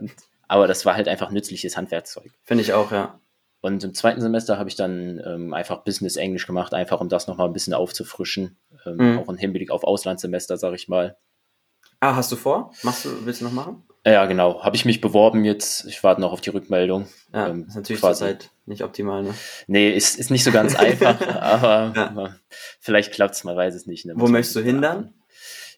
[0.46, 2.30] aber das war halt einfach nützliches Handwerkszeug.
[2.44, 3.18] Finde ich auch, ja.
[3.60, 7.26] Und im zweiten Semester habe ich dann ähm, einfach Business Englisch gemacht, einfach um das
[7.26, 8.56] nochmal ein bisschen aufzufrischen.
[8.86, 9.18] Ähm, mhm.
[9.18, 11.16] Auch im Hinblick auf Auslandssemester, sag ich mal.
[12.00, 12.72] Ah, hast du vor?
[12.82, 13.82] Machst du, willst du noch machen?
[14.06, 14.62] Ja, genau.
[14.62, 15.84] Habe ich mich beworben jetzt.
[15.84, 17.06] Ich warte noch auf die Rückmeldung.
[17.34, 18.20] Ja, ähm, ist natürlich quasi.
[18.20, 19.34] zurzeit nicht optimal, ne?
[19.66, 22.36] Nee, ist, ist nicht so ganz einfach, aber ja.
[22.80, 24.06] vielleicht klappt es, man weiß es nicht.
[24.06, 24.14] Ne?
[24.16, 25.12] Wo möchtest du hindern?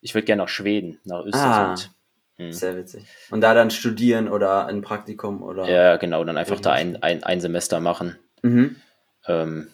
[0.01, 1.88] Ich würde gerne nach Schweden, nach Österreich.
[1.88, 1.95] Ah.
[2.46, 2.52] Mhm.
[2.52, 3.05] Sehr witzig.
[3.31, 5.68] Und da dann studieren oder ein Praktikum oder.
[5.68, 8.18] Ja, genau, dann einfach da ein, ein, ein Semester machen.
[8.42, 8.76] Mhm.
[9.26, 9.68] Ähm,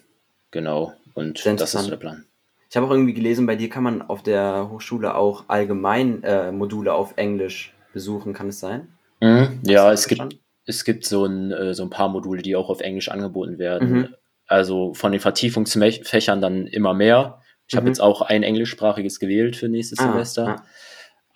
[0.50, 0.94] genau.
[1.14, 2.24] Und das ist der Plan.
[2.70, 6.52] Ich habe auch irgendwie gelesen, bei dir kann man auf der Hochschule auch allgemein äh,
[6.52, 8.88] Module auf Englisch besuchen, kann es sein?
[9.20, 9.60] Mhm.
[9.62, 12.80] Ja, es gibt, es gibt so ein, äh, so ein paar Module, die auch auf
[12.80, 13.90] Englisch angeboten werden.
[13.90, 14.14] Mhm.
[14.46, 17.40] Also von den Vertiefungsfächern dann immer mehr.
[17.66, 17.88] Ich habe mhm.
[17.88, 20.48] jetzt auch ein englischsprachiges gewählt für nächstes ah, Semester.
[20.48, 20.64] Ah.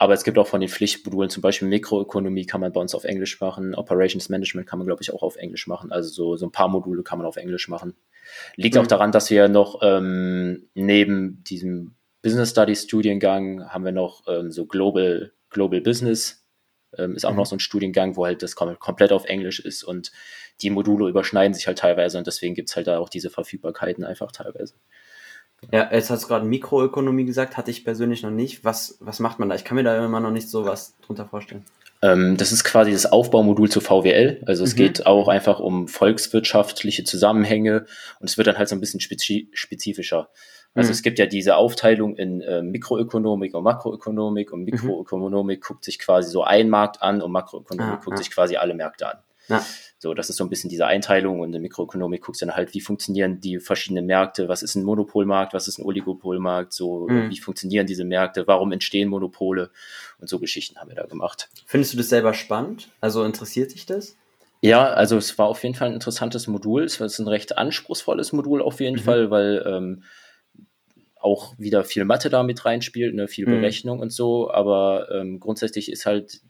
[0.02, 3.04] Aber es gibt auch von den Pflichtmodulen, zum Beispiel Mikroökonomie kann man bei uns auf
[3.04, 5.92] Englisch machen, Operations Management kann man, glaube ich, auch auf Englisch machen.
[5.92, 7.94] Also so, so ein paar Module kann man auf Englisch machen.
[8.56, 8.80] Liegt mhm.
[8.80, 14.50] auch daran, dass wir noch ähm, neben diesem Business Studies Studiengang haben wir noch ähm,
[14.50, 16.48] so Global, Global Business.
[16.98, 17.36] Ähm, ist auch mhm.
[17.36, 20.10] noch so ein Studiengang, wo halt das kom komplett auf Englisch ist und
[20.62, 24.02] die Module überschneiden sich halt teilweise und deswegen gibt es halt da auch diese Verfügbarkeiten
[24.02, 24.74] einfach teilweise.
[25.70, 28.64] Ja, jetzt hast du gerade Mikroökonomie gesagt, hatte ich persönlich noch nicht.
[28.64, 29.54] Was, was macht man da?
[29.54, 31.64] Ich kann mir da immer noch nicht so was drunter vorstellen.
[32.02, 34.42] Ähm, das ist quasi das Aufbaumodul zu VWL.
[34.44, 34.78] Also es mhm.
[34.78, 37.86] geht auch einfach um volkswirtschaftliche Zusammenhänge
[38.18, 40.28] und es wird dann halt so ein bisschen spezifischer.
[40.74, 40.92] Also mhm.
[40.92, 44.64] es gibt ja diese Aufteilung in äh, Mikroökonomik und Makroökonomik und mhm.
[44.66, 45.62] Mikroökonomik mhm.
[45.62, 48.18] guckt sich quasi so ein Markt an und Makroökonomik ah, guckt ah.
[48.18, 49.18] sich quasi alle Märkte an.
[49.48, 49.64] Ja.
[49.98, 52.56] So, das ist so ein bisschen diese Einteilung und in der Mikroökonomik guckst du dann
[52.56, 57.06] halt, wie funktionieren die verschiedenen Märkte, was ist ein Monopolmarkt, was ist ein Oligopolmarkt, so,
[57.08, 57.30] mhm.
[57.30, 59.70] wie funktionieren diese Märkte, warum entstehen Monopole
[60.18, 61.50] und so Geschichten haben wir da gemacht.
[61.66, 62.88] Findest du das selber spannend?
[63.00, 64.16] Also interessiert dich das?
[64.60, 66.84] Ja, also es war auf jeden Fall ein interessantes Modul.
[66.84, 69.02] Es war ein recht anspruchsvolles Modul auf jeden mhm.
[69.02, 70.02] Fall, weil ähm,
[71.22, 73.60] auch wieder viel Mathe da mit reinspielt, ne, viel mhm.
[73.60, 76.40] Berechnung und so, aber ähm, grundsätzlich ist halt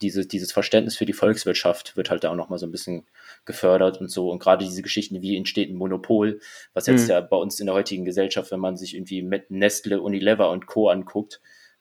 [0.00, 3.06] diese, dieses Verständnis für die Volkswirtschaft wird halt da auch nochmal so ein bisschen
[3.44, 4.30] gefördert und so.
[4.30, 6.40] Und gerade diese Geschichten, wie entsteht ein Monopol,
[6.72, 7.10] was jetzt mhm.
[7.10, 10.66] ja bei uns in der heutigen Gesellschaft, wenn man sich irgendwie mit Nestle, Unilever und
[10.66, 10.88] Co.
[10.88, 11.40] anguckt,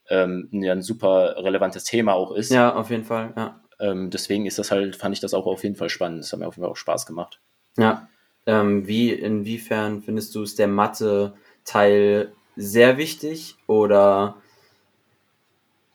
[0.10, 2.52] ähm, ja ein super relevantes Thema auch ist.
[2.52, 3.62] Ja, auf jeden Fall, ja.
[3.80, 6.24] Ähm, deswegen ist das halt, fand ich das auch auf jeden Fall spannend.
[6.24, 7.40] Das hat mir auf jeden Fall auch Spaß gemacht.
[7.78, 8.10] Ja.
[8.46, 14.38] Ähm, wie, inwiefern findest du es der Mathe-Teil sehr wichtig oder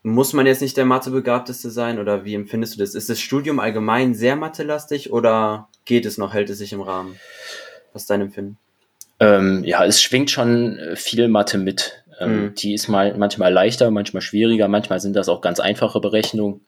[0.02, 2.94] muss man jetzt nicht der Mathebegabteste sein oder wie empfindest du das?
[2.94, 7.18] Ist das Studium allgemein sehr mathelastig oder geht es noch, hält es sich im Rahmen?
[7.92, 8.58] Was ist dein Empfinden?
[9.20, 12.02] Ähm, ja, es schwingt schon viel Mathe mit.
[12.18, 12.54] Ähm, mhm.
[12.56, 16.62] Die ist mal manchmal leichter, manchmal schwieriger, manchmal sind das auch ganz einfache Berechnungen.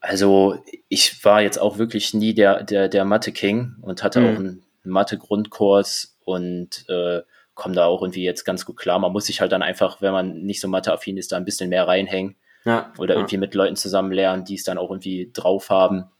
[0.00, 4.26] Also ich war jetzt auch wirklich nie der, der, der Mathe-King und hatte mhm.
[4.26, 7.22] auch einen Mathe-Grundkurs und äh,
[7.56, 9.00] komme da auch irgendwie jetzt ganz gut klar.
[9.00, 11.70] Man muss sich halt dann einfach, wenn man nicht so matheaffin ist, da ein bisschen
[11.70, 12.36] mehr reinhängen.
[12.64, 13.20] Ja, oder ja.
[13.20, 16.10] irgendwie mit Leuten zusammen lernen, die es dann auch irgendwie drauf haben.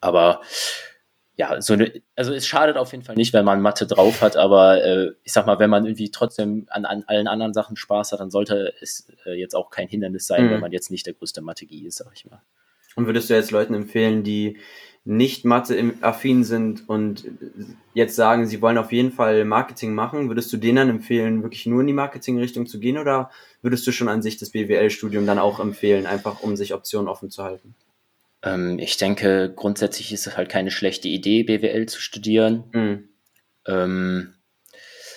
[0.00, 0.42] Aber
[1.34, 4.36] ja, so eine, also es schadet auf jeden Fall nicht, wenn man Mathe drauf hat,
[4.36, 8.12] aber äh, ich sag mal, wenn man irgendwie trotzdem an, an allen anderen Sachen Spaß
[8.12, 10.50] hat, dann sollte es äh, jetzt auch kein Hindernis sein, mhm.
[10.50, 12.42] wenn man jetzt nicht der größte Mathe-Gi ist, sag ich mal.
[12.96, 14.58] Und würdest du jetzt Leuten empfehlen, die
[15.08, 17.24] nicht Mathe-affin sind und
[17.94, 21.64] jetzt sagen, sie wollen auf jeden Fall Marketing machen, würdest du denen dann empfehlen, wirklich
[21.64, 23.30] nur in die Marketing-Richtung zu gehen oder
[23.62, 27.30] würdest du schon an sich das BWL-Studium dann auch empfehlen, einfach um sich Optionen offen
[27.30, 27.74] zu halten?
[28.42, 32.64] Ähm, ich denke, grundsätzlich ist es halt keine schlechte Idee, BWL zu studieren.
[32.74, 33.08] Mhm.
[33.66, 34.34] Ähm,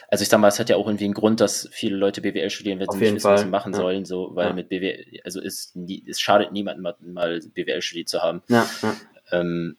[0.08, 2.50] also ich sag mal, es hat ja auch irgendwie einen Grund, dass viele Leute BWL
[2.50, 3.80] studieren, wenn sie nicht wissen, was sie machen ja.
[3.80, 4.54] sollen, so, weil ja.
[4.54, 5.76] mit BWL, also ist,
[6.08, 8.42] es schadet niemandem mal, mal BWL studiert zu haben.
[8.48, 8.70] Ja,
[9.32, 9.76] ähm,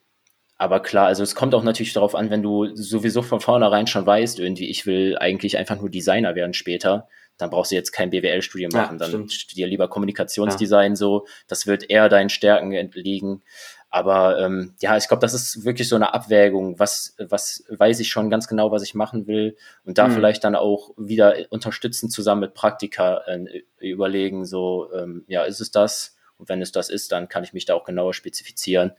[0.62, 4.06] aber klar, also es kommt auch natürlich darauf an, wenn du sowieso von vornherein schon
[4.06, 8.10] weißt, irgendwie, ich will eigentlich einfach nur Designer werden später, dann brauchst du jetzt kein
[8.10, 9.32] BWL-Studium machen, dann stimmt.
[9.32, 13.42] studier lieber Kommunikationsdesign so, das wird eher deinen Stärken entliegen.
[13.90, 16.78] Aber ähm, ja, ich glaube, das ist wirklich so eine Abwägung.
[16.78, 20.12] Was, was weiß ich schon ganz genau, was ich machen will und da mhm.
[20.12, 24.44] vielleicht dann auch wieder unterstützen zusammen mit Praktika äh, überlegen.
[24.44, 26.14] So, ähm, ja, ist es das?
[26.38, 28.92] Und wenn es das ist, dann kann ich mich da auch genauer spezifizieren.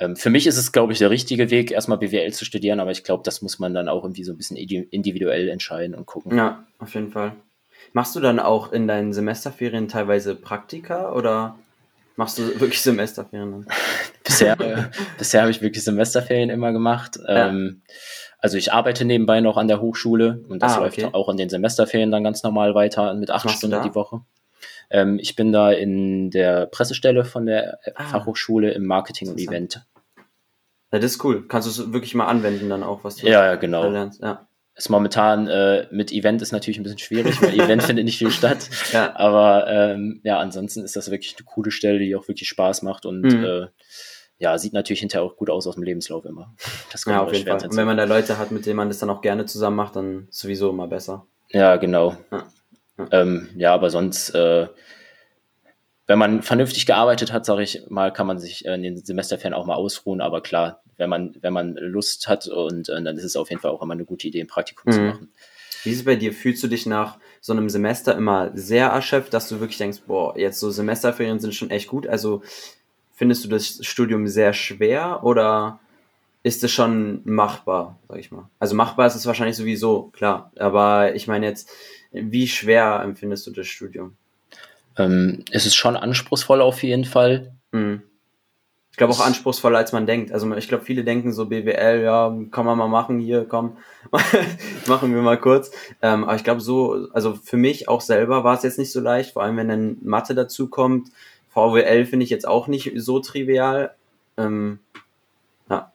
[0.00, 2.90] Ähm, für mich ist es, glaube ich, der richtige Weg, erstmal BWL zu studieren, aber
[2.90, 6.36] ich glaube, das muss man dann auch irgendwie so ein bisschen individuell entscheiden und gucken.
[6.36, 7.32] Ja, auf jeden Fall.
[7.92, 11.56] Machst du dann auch in deinen Semesterferien teilweise Praktika oder?
[12.16, 13.66] Machst du wirklich Semesterferien?
[14.24, 14.84] bisher äh,
[15.18, 17.18] bisher habe ich wirklich Semesterferien immer gemacht.
[17.26, 17.48] Ja.
[17.48, 17.82] Ähm,
[18.38, 21.10] also ich arbeite nebenbei noch an der Hochschule und das ah, läuft okay.
[21.12, 24.22] auch in den Semesterferien dann ganz normal weiter mit acht Stunden die Woche.
[24.90, 28.04] Ähm, ich bin da in der Pressestelle von der ah.
[28.04, 29.86] Fachhochschule im Marketing und Event.
[30.92, 31.46] Ja, das ist cool.
[31.46, 33.88] Kannst du es wirklich mal anwenden dann auch, was du ja, genau.
[33.88, 34.20] lernst.
[34.22, 34.48] Ja,
[34.80, 38.30] ist momentan äh, mit Event ist natürlich ein bisschen schwierig, weil Event findet nicht viel
[38.30, 38.68] statt.
[38.92, 39.14] Ja.
[39.16, 43.06] Aber ähm, ja, ansonsten ist das wirklich eine coole Stelle, die auch wirklich Spaß macht
[43.06, 43.44] und mhm.
[43.44, 43.66] äh,
[44.38, 46.54] ja, sieht natürlich hinterher auch gut aus aus dem Lebenslauf immer.
[46.90, 47.62] Das ja, auf jeden Fall.
[47.62, 49.96] Und wenn man da Leute hat, mit denen man das dann auch gerne zusammen macht,
[49.96, 51.26] dann sowieso immer besser.
[51.50, 52.16] Ja, genau.
[52.30, 52.46] Ja, ja.
[53.10, 54.68] Ähm, ja aber sonst äh,
[56.10, 59.54] wenn man vernünftig gearbeitet hat, sage ich mal, kann man sich äh, in den Semesterferien
[59.54, 60.20] auch mal ausruhen.
[60.20, 63.62] Aber klar, wenn man, wenn man Lust hat und äh, dann ist es auf jeden
[63.62, 64.92] Fall auch immer eine gute Idee, ein Praktikum mhm.
[64.92, 65.32] zu machen.
[65.84, 66.32] Wie ist es bei dir?
[66.32, 70.36] Fühlst du dich nach so einem Semester immer sehr erschöpft, dass du wirklich denkst, boah,
[70.36, 72.08] jetzt so Semesterferien sind schon echt gut?
[72.08, 72.42] Also
[73.14, 75.78] findest du das Studium sehr schwer oder
[76.42, 78.50] ist es schon machbar, sag ich mal?
[78.58, 80.50] Also machbar ist es wahrscheinlich sowieso, klar.
[80.56, 81.70] Aber ich meine jetzt,
[82.12, 84.16] wie schwer empfindest du das Studium?
[84.96, 87.52] Ähm, es ist schon anspruchsvoll auf jeden Fall.
[87.72, 88.02] Mhm.
[88.90, 90.32] Ich glaube auch anspruchsvoller, als man denkt.
[90.32, 93.76] Also ich glaube, viele denken so BWL, ja, kann man mal machen hier, komm,
[94.86, 95.70] machen wir mal kurz.
[96.02, 99.00] Ähm, aber ich glaube so, also für mich auch selber war es jetzt nicht so
[99.00, 101.08] leicht, vor allem wenn dann Mathe dazu kommt.
[101.50, 103.94] VWL finde ich jetzt auch nicht so trivial.
[104.36, 104.80] Ähm,
[105.70, 105.92] ja.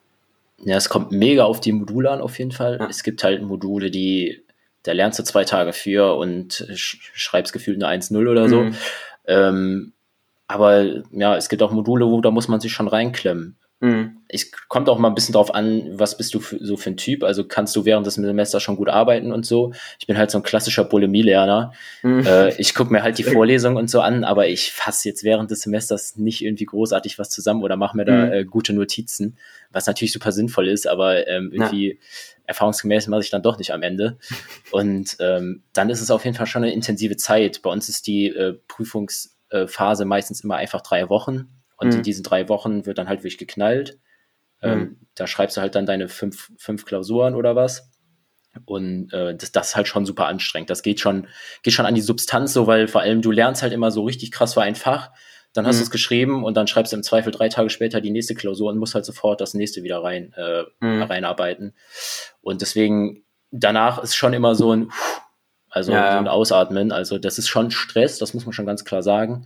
[0.64, 2.78] Ja, es kommt mega auf die Module an, auf jeden Fall.
[2.80, 2.88] Ja.
[2.88, 4.42] Es gibt halt Module, die
[4.86, 8.64] da lernst du zwei Tage für und schreibst gefühlt eine 1-0 oder so.
[8.64, 8.76] Mhm.
[9.28, 9.94] Ähm,
[10.48, 13.58] aber ja, es gibt auch Module, wo da muss man sich schon reinklemmen.
[13.82, 14.18] Mhm.
[14.28, 16.98] Es kommt auch mal ein bisschen drauf an, was bist du für, so für ein
[16.98, 17.24] Typ.
[17.24, 19.74] Also kannst du während des Semesters schon gut arbeiten und so.
[20.00, 21.74] Ich bin halt so ein klassischer Bulimie-Lerner.
[22.02, 22.26] Mhm.
[22.26, 25.52] Äh, ich gucke mir halt die Vorlesungen und so an, aber ich fasse jetzt während
[25.52, 28.32] des Semesters nicht irgendwie großartig was zusammen oder mache mir da mhm.
[28.32, 29.38] äh, gute Notizen,
[29.76, 31.96] was natürlich super sinnvoll ist, aber ähm, irgendwie ja
[32.48, 34.18] erfahrungsgemäß mache ich dann doch nicht am Ende.
[34.72, 37.62] Und ähm, dann ist es auf jeden Fall schon eine intensive Zeit.
[37.62, 41.50] Bei uns ist die äh, Prüfungsphase meistens immer einfach drei Wochen.
[41.78, 41.98] Und mhm.
[41.98, 44.00] in diesen drei Wochen wird dann halt wirklich geknallt.
[44.62, 45.00] Ähm, mhm.
[45.16, 47.92] Da schreibst du halt dann deine fünf, fünf Klausuren oder was.
[48.64, 50.70] Und äh, das, das ist halt schon super anstrengend.
[50.70, 51.28] Das geht schon,
[51.64, 54.32] geht schon an die Substanz so, weil vor allem du lernst halt immer so richtig
[54.32, 55.12] krass für ein Fach
[55.56, 55.80] dann hast mhm.
[55.80, 58.70] du es geschrieben und dann schreibst du im Zweifel drei Tage später die nächste Klausur
[58.70, 61.04] und musst halt sofort das nächste wieder rein äh, mhm.
[61.04, 61.74] reinarbeiten.
[62.42, 64.92] Und deswegen danach ist schon immer so ein
[65.76, 66.14] also ja.
[66.14, 66.94] so ein Ausatmen.
[66.94, 69.46] Also das ist schon Stress, das muss man schon ganz klar sagen.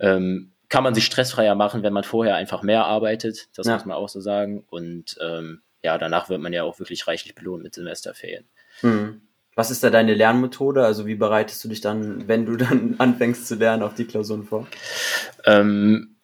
[0.00, 3.48] Ähm, kann man sich stressfreier machen, wenn man vorher einfach mehr arbeitet.
[3.56, 3.74] Das ja.
[3.74, 4.64] muss man auch so sagen.
[4.68, 8.48] Und ähm, ja, danach wird man ja auch wirklich reichlich belohnt mit Semesterferien.
[8.82, 9.22] Mhm.
[9.56, 10.84] Was ist da deine Lernmethode?
[10.84, 14.44] Also wie bereitest du dich dann, wenn du dann anfängst zu lernen, auf die Klausuren
[14.44, 14.66] vor?
[15.44, 16.16] Ähm,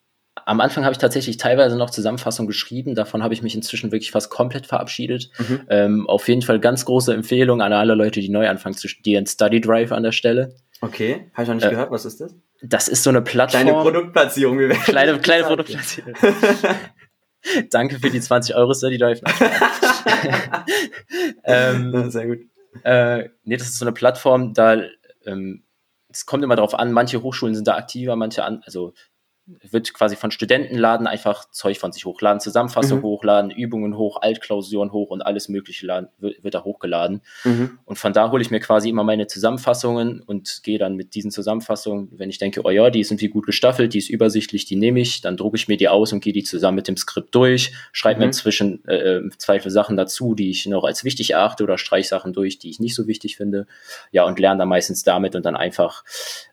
[0.45, 2.95] am Anfang habe ich tatsächlich teilweise noch Zusammenfassung geschrieben.
[2.95, 5.31] Davon habe ich mich inzwischen wirklich fast komplett verabschiedet.
[5.39, 5.61] Mhm.
[5.69, 9.27] Ähm, auf jeden Fall ganz große Empfehlung an alle Leute, die neu anfangen zu studieren.
[9.27, 10.55] Study Drive an der Stelle.
[10.81, 11.91] Okay, habe ich noch nicht äh, gehört.
[11.91, 12.35] Was ist das?
[12.63, 13.63] Das ist so eine Plattform.
[13.63, 14.59] Kleine Produktplatzierung.
[14.59, 16.15] Wir kleine kleine Produktplatzierung.
[17.71, 19.21] Danke für die 20 Euro Study Drive.
[21.45, 22.39] ähm, Sehr gut.
[22.85, 24.77] Äh, nee, das ist so eine Plattform, da
[25.25, 25.65] ähm,
[26.09, 28.95] es kommt immer darauf an, manche Hochschulen sind da aktiver, manche an, also
[29.47, 33.05] wird quasi von Studentenladen einfach Zeug von sich hochladen, Zusammenfassung mhm.
[33.05, 37.23] hochladen, Übungen hoch, Altklausuren hoch und alles Mögliche laden, wird, wird da hochgeladen.
[37.45, 37.79] Mhm.
[37.85, 41.31] Und von da hole ich mir quasi immer meine Zusammenfassungen und gehe dann mit diesen
[41.31, 44.75] Zusammenfassungen, wenn ich denke, oh ja, die ist irgendwie gut gestaffelt, die ist übersichtlich, die
[44.75, 47.33] nehme ich, dann drucke ich mir die aus und gehe die zusammen mit dem Skript
[47.33, 48.21] durch, schreibe mhm.
[48.21, 52.09] mir inzwischen äh, äh, Zweifel Sachen dazu, die ich noch als wichtig erachte oder streich
[52.09, 53.69] Sachen durch, die ich nicht so wichtig finde.
[54.11, 56.03] Ja, und lerne dann meistens damit und dann einfach,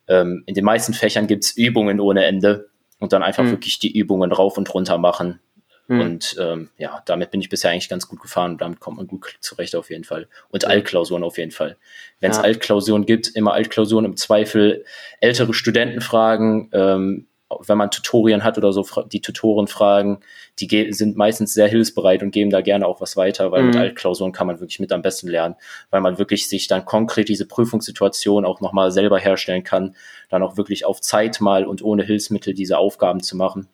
[0.07, 2.69] ähm, in den meisten Fächern gibt's Übungen ohne Ende
[3.03, 3.51] und dann einfach mhm.
[3.51, 5.41] wirklich die Übungen rauf und runter machen.
[5.87, 5.99] Mhm.
[5.99, 9.07] Und ähm, ja, damit bin ich bisher eigentlich ganz gut gefahren und damit kommt man
[9.07, 10.29] gut zurecht auf jeden Fall.
[10.49, 11.75] Und Altklausuren auf jeden Fall.
[12.21, 12.43] Wenn es ja.
[12.43, 14.85] Altklausuren gibt, immer Altklausuren im Zweifel,
[15.19, 17.27] ältere Studenten fragen, ähm,
[17.65, 20.21] wenn man Tutorien hat oder so, die Tutoren fragen,
[20.59, 23.67] die sind meistens sehr hilfsbereit und geben da gerne auch was weiter, weil mhm.
[23.67, 25.55] mit Altklausuren kann man wirklich mit am besten lernen,
[25.89, 29.95] weil man wirklich sich dann konkret diese Prüfungssituation auch nochmal selber herstellen kann,
[30.29, 33.67] dann auch wirklich auf Zeit mal und ohne Hilfsmittel diese Aufgaben zu machen.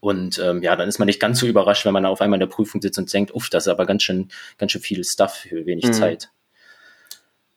[0.00, 2.48] Und ähm, ja, dann ist man nicht ganz so überrascht, wenn man auf einmal in
[2.48, 5.34] der Prüfung sitzt und denkt, uff, das ist aber ganz schön, ganz schön viel Stuff
[5.34, 5.92] für wenig mhm.
[5.92, 6.30] Zeit.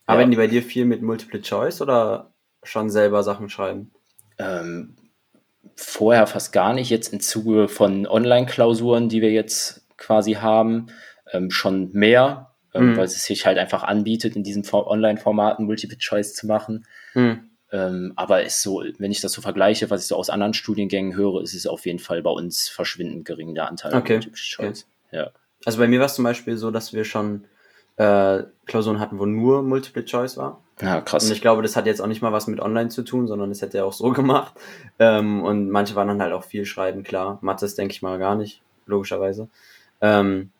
[0.06, 0.36] Arbeiten ja.
[0.36, 2.32] die bei dir viel mit Multiple Choice oder
[2.64, 3.92] schon selber Sachen schreiben?
[4.38, 4.96] Ähm,
[5.76, 10.88] vorher fast gar nicht, jetzt im Zuge von Online-Klausuren, die wir jetzt quasi haben,
[11.32, 12.98] ähm, schon mehr, ähm, mhm.
[12.98, 16.86] weil es sich halt einfach anbietet, in diesen Online-Formaten Multiple Choice zu machen.
[17.14, 17.50] Mhm.
[17.72, 21.16] Ähm, aber ist so, wenn ich das so vergleiche, was ich so aus anderen Studiengängen
[21.16, 24.14] höre, ist es auf jeden Fall bei uns verschwindend gering, der Anteil okay.
[24.14, 24.88] Multiple Choice.
[25.08, 25.18] Okay.
[25.18, 25.32] Ja.
[25.66, 27.46] Also bei mir war es zum Beispiel so, dass wir schon
[27.98, 30.64] äh, Klausuren hatten, wo nur Multiple Choice war.
[30.82, 31.26] Ja, krass.
[31.26, 33.52] Und ich glaube, das hat jetzt auch nicht mal was mit Online zu tun, sondern
[33.52, 34.54] es hätte er auch so gemacht.
[34.98, 37.40] Ähm, und manche waren dann halt auch viel schreiben, klar.
[37.42, 39.50] Mathe ist, denke ich mal, gar nicht, logischerweise.
[40.02, 40.52] Ähm,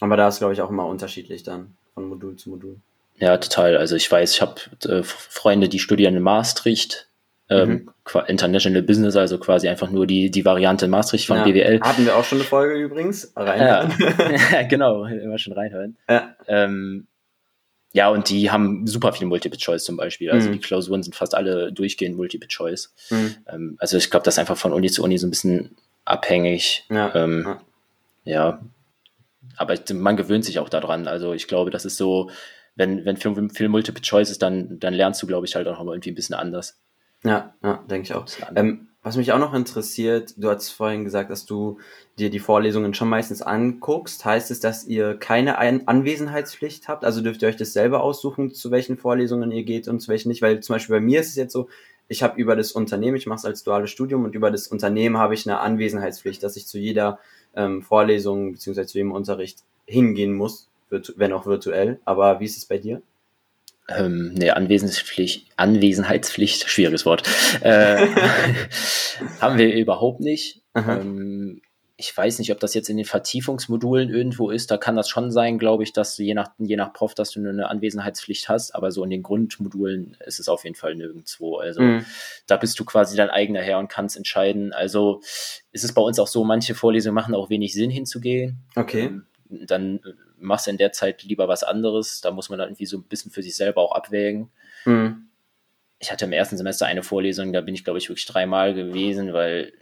[0.00, 2.76] aber da ist, glaube ich, auch immer unterschiedlich dann von Modul zu Modul.
[3.16, 3.76] Ja, total.
[3.76, 7.08] Also ich weiß, ich habe äh, Freunde, die studieren in Maastricht,
[7.48, 8.20] ähm, mhm.
[8.26, 11.44] International Business, also quasi einfach nur die, die Variante Maastricht von ja.
[11.44, 11.80] BWL.
[11.80, 13.32] Hatten wir auch schon eine Folge übrigens.
[13.36, 13.94] Reinhören.
[14.52, 15.96] Ja, genau, immer schon reinhören.
[16.08, 16.34] Ja.
[16.46, 17.06] Ähm,
[17.96, 20.30] ja, und die haben super viel Multiple Choice zum Beispiel.
[20.30, 20.52] Also mhm.
[20.52, 22.92] die Klausuren sind fast alle durchgehend Multiple Choice.
[23.08, 23.36] Mhm.
[23.48, 26.84] Ähm, also ich glaube, das ist einfach von Uni zu Uni so ein bisschen abhängig.
[26.90, 27.14] Ja.
[27.14, 27.56] Ähm,
[28.24, 28.60] ja.
[29.56, 31.08] Aber man gewöhnt sich auch daran.
[31.08, 32.28] Also ich glaube, das ist so,
[32.74, 35.82] wenn, wenn viel, viel Multiple Choice ist, dann, dann lernst du, glaube ich, halt auch
[35.82, 36.78] noch irgendwie ein bisschen anders.
[37.24, 38.26] Ja, ja denke ich auch.
[38.56, 41.78] Ähm, was mich auch noch interessiert, du hast vorhin gesagt, dass du
[42.18, 44.24] dir die Vorlesungen schon meistens anguckst.
[44.24, 47.04] Heißt es, dass ihr keine An Anwesenheitspflicht habt?
[47.04, 50.28] Also dürft ihr euch das selber aussuchen, zu welchen Vorlesungen ihr geht und zu welchen
[50.28, 50.42] nicht?
[50.42, 51.68] Weil zum Beispiel bei mir ist es jetzt so,
[52.08, 55.18] ich habe über das Unternehmen, ich mache es als duales Studium und über das Unternehmen
[55.18, 57.20] habe ich eine Anwesenheitspflicht, dass ich zu jeder
[57.54, 58.86] ähm, Vorlesung bzw.
[58.86, 62.00] zu jedem Unterricht hingehen muss, wenn auch virtuell.
[62.04, 63.02] Aber wie ist es bei dir?
[63.88, 67.28] Ähm, nee, Anwesenheitspflicht, Anwesenheitspflicht, schwieriges Wort,
[67.60, 68.06] äh,
[69.40, 70.62] haben wir überhaupt nicht.
[70.74, 71.62] Ähm,
[71.98, 74.70] ich weiß nicht, ob das jetzt in den Vertiefungsmodulen irgendwo ist.
[74.70, 77.30] Da kann das schon sein, glaube ich, dass du je nach, je nach Prof, dass
[77.30, 78.74] du eine Anwesenheitspflicht hast.
[78.74, 81.56] Aber so in den Grundmodulen ist es auf jeden Fall nirgendwo.
[81.56, 82.04] Also mhm.
[82.46, 84.74] da bist du quasi dein eigener Herr und kannst entscheiden.
[84.74, 85.20] Also
[85.72, 88.58] ist es bei uns auch so, manche Vorlesungen machen auch wenig Sinn hinzugehen.
[88.74, 89.06] Okay.
[89.06, 90.00] Ähm, dann
[90.38, 92.20] machst in der Zeit lieber was anderes.
[92.20, 94.50] Da muss man dann irgendwie so ein bisschen für sich selber auch abwägen.
[94.84, 95.28] Mhm.
[95.98, 99.32] Ich hatte im ersten Semester eine Vorlesung, da bin ich, glaube ich, wirklich dreimal gewesen,
[99.32, 99.72] weil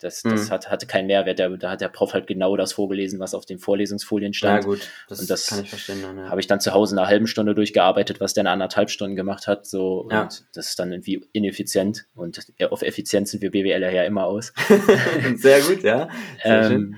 [0.00, 0.50] das, das mhm.
[0.50, 1.38] hat, hatte keinen Mehrwert.
[1.38, 4.64] Da, da hat der Prof halt genau das vorgelesen, was auf den Vorlesungsfolien stand.
[4.64, 6.00] Ja, gut, das, und das kann ich verstehen.
[6.00, 6.30] Ja.
[6.30, 9.46] Habe ich dann zu Hause eine halbe Stunde durchgearbeitet, was der eine anderthalb Stunden gemacht
[9.46, 9.66] hat.
[9.66, 10.22] So, ja.
[10.22, 12.06] und das ist dann irgendwie ineffizient.
[12.14, 14.52] Und auf Effizienz sind wir BWLer ja immer aus.
[15.36, 16.08] Sehr gut, ja.
[16.42, 16.96] Sehr ähm,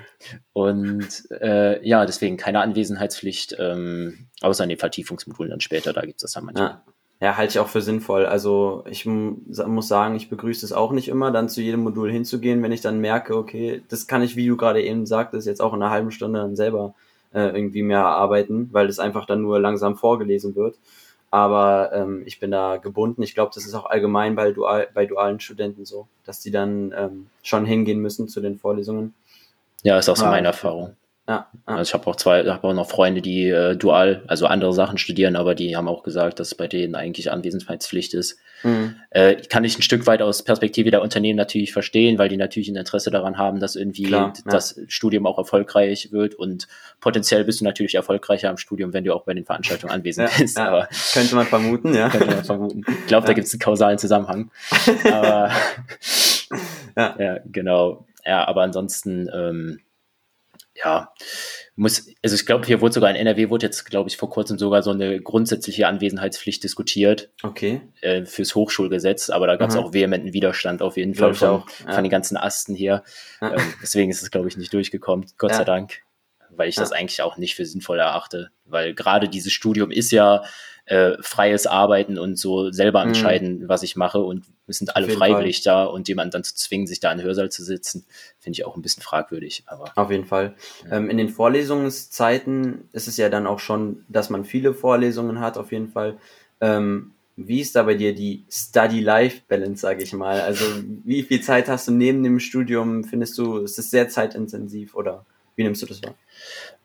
[0.53, 6.19] und äh, ja, deswegen keine Anwesenheitspflicht, ähm, außer in den Vertiefungsmodulen dann später, da gibt
[6.19, 6.69] es das dann manchmal.
[6.69, 6.85] Ja.
[7.21, 8.25] Ja, halte ich auch für sinnvoll.
[8.25, 12.63] Also ich muss sagen, ich begrüße es auch nicht immer, dann zu jedem Modul hinzugehen,
[12.63, 15.75] wenn ich dann merke, okay, das kann ich, wie du gerade eben sagtest, jetzt auch
[15.75, 16.95] in einer halben Stunde dann selber
[17.35, 20.77] äh, irgendwie mehr erarbeiten, weil das einfach dann nur langsam vorgelesen wird.
[21.31, 23.23] Aber ähm, ich bin da gebunden.
[23.23, 26.93] Ich glaube, das ist auch allgemein bei, Dual, bei dualen Studenten so, dass die dann
[26.97, 29.15] ähm, schon hingehen müssen zu den Vorlesungen.
[29.83, 30.97] Ja, ist auch so meine Erfahrung.
[31.31, 31.77] Ja, ja.
[31.77, 34.99] Also ich habe auch zwei, habe auch noch Freunde, die äh, dual, also andere Sachen
[34.99, 38.37] studieren, aber die haben auch gesagt, dass bei denen eigentlich Anwesenheitspflicht ist.
[38.65, 38.97] Mhm.
[39.11, 42.69] Äh, kann ich ein Stück weit aus Perspektive der Unternehmen natürlich verstehen, weil die natürlich
[42.69, 44.51] ein Interesse daran haben, dass irgendwie Klar, ja.
[44.51, 46.67] das Studium auch erfolgreich wird und
[46.99, 50.59] potenziell bist du natürlich erfolgreicher am Studium, wenn du auch bei den Veranstaltungen anwesend bist.
[50.59, 52.09] Aber könnte man vermuten, ja.
[52.09, 52.85] Könnte man vermuten.
[52.89, 54.51] Ich glaube, da gibt es einen kausalen Zusammenhang.
[55.05, 55.53] aber
[56.97, 57.39] ja.
[57.47, 58.05] genau.
[58.27, 59.79] Ja, aber ansonsten ähm,
[60.85, 61.13] ja,
[61.77, 64.59] muss, also ich glaube, hier wurde sogar in NRW wurde jetzt, glaube ich, vor kurzem
[64.59, 67.31] sogar so eine grundsätzliche Anwesenheitspflicht diskutiert.
[67.43, 67.81] Okay.
[68.03, 71.93] Äh, fürs Hochschulgesetz, aber da gab es auch vehementen Widerstand auf jeden Fall von, ja.
[71.93, 73.03] von den ganzen Asten hier.
[73.41, 73.55] Ja.
[73.55, 75.59] Ähm, deswegen ist es, glaube ich, nicht durchgekommen, Gott ja.
[75.59, 76.03] sei Dank.
[76.51, 78.51] Weil ich das eigentlich auch nicht für sinnvoll erachte.
[78.65, 80.43] Weil gerade dieses Studium ist ja
[80.91, 83.11] äh, freies Arbeiten und so selber mhm.
[83.11, 83.69] entscheiden, mhm.
[83.69, 85.73] was ich mache und wir sind alle freiwillig Fall.
[85.73, 88.05] da und jemanden dann zu zwingen, sich da in den Hörsaal zu sitzen,
[88.41, 89.63] finde ich auch ein bisschen fragwürdig.
[89.67, 90.57] Aber auf jeden Fall.
[90.85, 90.97] Ja.
[90.97, 95.59] Ähm, in den Vorlesungszeiten ist es ja dann auch schon, dass man viele Vorlesungen hat,
[95.59, 96.19] auf jeden Fall.
[96.61, 100.41] Ähm, wie ist da bei dir die Study-Life-Balance, sage ich mal?
[100.41, 100.65] Also
[101.05, 103.05] wie viel Zeit hast du neben dem Studium?
[103.05, 106.15] Findest du, ist es sehr zeitintensiv oder Wie nimmst du das wahr?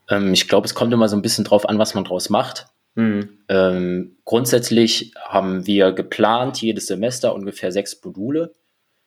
[0.08, 2.68] Ähm, ich glaube, es kommt immer so ein bisschen drauf an, was man draus macht.
[2.96, 3.38] Mhm.
[3.48, 8.54] Ähm, grundsätzlich haben wir geplant, jedes Semester ungefähr sechs Module,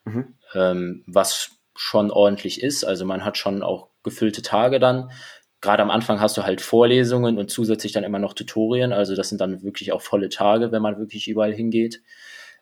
[0.05, 0.35] mhm.
[0.53, 2.83] ähm, was schon ordentlich ist.
[2.83, 5.11] Also man hat schon auch gefüllte Tage dann.
[5.61, 8.93] Gerade am Anfang hast du halt Vorlesungen und zusätzlich dann immer noch Tutorien.
[8.93, 12.01] Also das sind dann wirklich auch volle Tage, wenn man wirklich überall hingeht.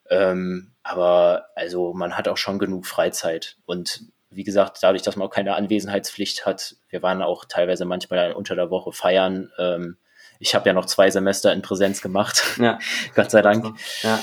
[0.10, 3.58] Ähm, aber also man hat auch schon genug Freizeit.
[3.66, 8.32] Und wie gesagt, dadurch, dass man auch keine Anwesenheitspflicht hat, wir waren auch teilweise manchmal
[8.32, 9.52] unter der Woche feiern.
[9.60, 9.98] Ähm,
[10.40, 12.80] ich habe ja noch zwei Semester in Präsenz gemacht, ja.
[13.16, 13.78] Gott sei Dank.
[14.02, 14.20] Ja.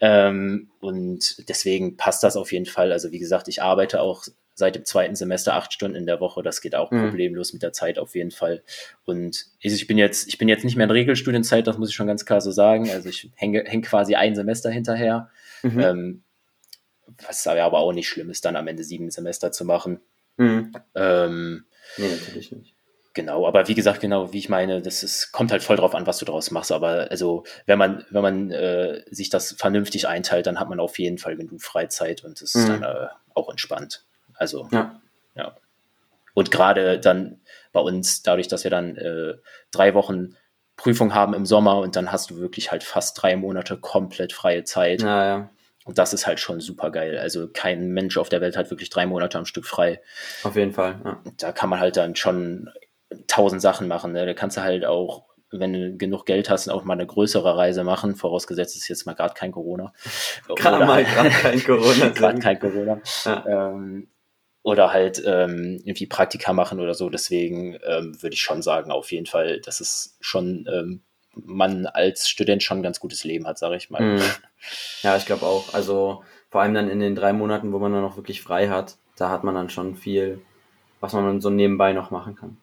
[0.00, 2.92] Ähm, und deswegen passt das auf jeden Fall.
[2.92, 6.42] Also wie gesagt, ich arbeite auch seit dem zweiten Semester acht Stunden in der Woche.
[6.42, 7.08] Das geht auch mhm.
[7.08, 8.62] problemlos mit der Zeit auf jeden Fall.
[9.04, 12.08] Und ich bin jetzt, ich bin jetzt nicht mehr in Regelstudienzeit, das muss ich schon
[12.08, 12.90] ganz klar so sagen.
[12.90, 15.30] Also ich hänge häng quasi ein Semester hinterher.
[15.62, 15.80] Mhm.
[15.80, 16.22] Ähm,
[17.26, 20.00] was aber auch nicht schlimm ist, dann am Ende sieben Semester zu machen.
[20.36, 20.72] Mhm.
[20.94, 21.64] Ähm,
[21.96, 22.74] nee, natürlich nicht.
[23.18, 26.06] Genau, aber wie gesagt, genau, wie ich meine, das ist, kommt halt voll drauf an,
[26.06, 26.70] was du daraus machst.
[26.70, 31.00] Aber also, wenn man, wenn man äh, sich das vernünftig einteilt, dann hat man auf
[31.00, 32.66] jeden Fall genug Freizeit und ist mhm.
[32.68, 34.04] dann äh, auch entspannt.
[34.34, 35.00] Also, ja.
[35.34, 35.56] ja.
[36.32, 37.40] Und gerade dann
[37.72, 39.34] bei uns, dadurch, dass wir dann äh,
[39.72, 40.36] drei Wochen
[40.76, 44.62] Prüfung haben im Sommer und dann hast du wirklich halt fast drei Monate komplett freie
[44.62, 45.02] Zeit.
[45.02, 45.50] Ja, ja.
[45.86, 47.18] Und das ist halt schon super geil.
[47.18, 50.00] Also kein Mensch auf der Welt hat wirklich drei Monate am Stück frei.
[50.44, 51.00] Auf jeden Fall.
[51.04, 51.20] Ja.
[51.38, 52.70] Da kann man halt dann schon
[53.26, 54.12] tausend Sachen machen.
[54.12, 54.26] Ne?
[54.26, 57.84] Da kannst du halt auch, wenn du genug Geld hast, auch mal eine größere Reise
[57.84, 58.16] machen.
[58.16, 59.92] Vorausgesetzt ist jetzt mal gerade kein Corona.
[60.56, 62.08] Gerade mal gerade kein Corona.
[62.14, 63.00] gerade kein Corona.
[63.24, 63.44] Ja.
[63.46, 64.08] Ähm,
[64.62, 67.08] oder halt ähm, irgendwie Praktika machen oder so.
[67.08, 71.02] Deswegen ähm, würde ich schon sagen, auf jeden Fall, dass es schon ähm,
[71.34, 74.02] man als Student schon ein ganz gutes Leben hat, sage ich mal.
[74.02, 74.22] Mhm.
[75.02, 75.72] Ja, ich glaube auch.
[75.72, 78.96] Also vor allem dann in den drei Monaten, wo man dann noch wirklich frei hat,
[79.16, 80.40] da hat man dann schon viel,
[81.00, 82.56] was man dann so nebenbei noch machen kann.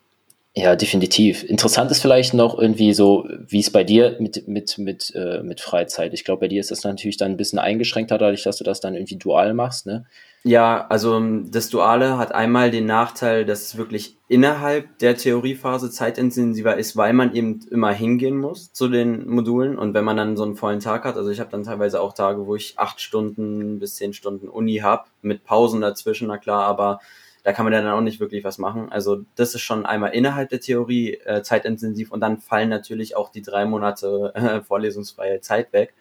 [0.57, 1.43] Ja, definitiv.
[1.43, 5.59] Interessant ist vielleicht noch irgendwie so, wie es bei dir mit, mit, mit, äh, mit
[5.59, 6.13] Freizeit.
[6.13, 8.79] Ich glaube, bei dir ist das natürlich dann ein bisschen eingeschränkter, dadurch, dass du das
[8.79, 10.05] dann irgendwie dual machst, ne?
[10.47, 15.89] Ja, also ähm, das Duale hat einmal den Nachteil, dass es wirklich innerhalb der Theoriephase
[15.91, 19.77] zeitintensiver ist, weil man eben immer hingehen muss zu den Modulen.
[19.77, 22.13] Und wenn man dann so einen vollen Tag hat, also ich habe dann teilweise auch
[22.13, 26.63] Tage, wo ich acht Stunden bis zehn Stunden Uni hab mit Pausen dazwischen, na klar,
[26.63, 26.99] aber
[27.45, 28.91] da kann man dann auch nicht wirklich was machen.
[28.91, 33.29] Also das ist schon einmal innerhalb der Theorie äh, zeitintensiv und dann fallen natürlich auch
[33.29, 35.93] die drei Monate äh, vorlesungsfreie Zeit weg.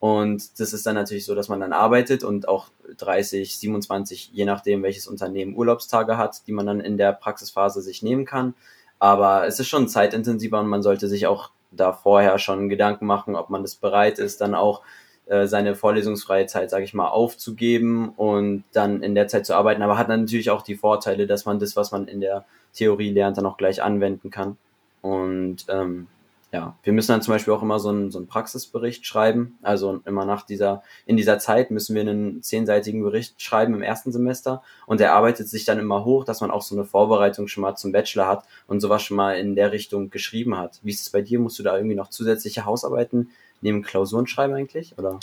[0.00, 2.68] Und das ist dann natürlich so, dass man dann arbeitet und auch
[2.98, 8.02] 30, 27, je nachdem, welches Unternehmen Urlaubstage hat, die man dann in der Praxisphase sich
[8.02, 8.52] nehmen kann.
[8.98, 13.34] Aber es ist schon zeitintensiver und man sollte sich auch da vorher schon Gedanken machen,
[13.34, 14.82] ob man das bereit ist, dann auch
[15.26, 19.82] äh, seine vorlesungsfreie Zeit, sage ich mal, aufzugeben und dann in der Zeit zu arbeiten.
[19.82, 22.44] Aber hat dann natürlich auch die Vorteile, dass man das, was man in der
[22.74, 24.56] Theorie lernt, dann auch gleich anwenden kann.
[25.00, 26.06] Und ähm,
[26.52, 29.58] ja, wir müssen dann zum Beispiel auch immer so einen, so einen Praxisbericht schreiben.
[29.62, 34.12] Also immer nach dieser, in dieser Zeit müssen wir einen zehnseitigen Bericht schreiben im ersten
[34.12, 37.62] Semester und der arbeitet sich dann immer hoch, dass man auch so eine Vorbereitung schon
[37.62, 40.78] mal zum Bachelor hat und sowas schon mal in der Richtung geschrieben hat.
[40.82, 41.38] Wie ist es bei dir?
[41.38, 43.30] Musst du da irgendwie noch zusätzliche Hausarbeiten
[43.62, 44.96] neben Klausuren schreiben eigentlich?
[44.98, 45.18] Oder?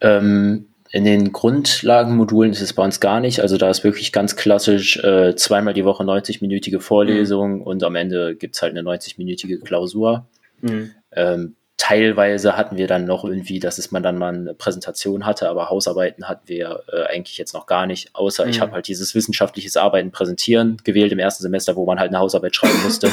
[0.00, 3.40] Ähm, in den Grundlagenmodulen ist es bei uns gar nicht.
[3.40, 7.62] Also da ist wirklich ganz klassisch äh, zweimal die Woche 90-minütige Vorlesung mhm.
[7.62, 10.26] und am Ende gibt's halt eine 90-minütige Klausur.
[10.60, 10.92] Mhm.
[11.10, 15.48] Ähm, teilweise hatten wir dann noch irgendwie, dass es man dann mal eine Präsentation hatte,
[15.48, 18.50] aber Hausarbeiten hatten wir äh, eigentlich jetzt noch gar nicht, außer mhm.
[18.50, 22.20] ich habe halt dieses wissenschaftliches Arbeiten präsentieren gewählt im ersten Semester, wo man halt eine
[22.20, 23.10] Hausarbeit schreiben musste.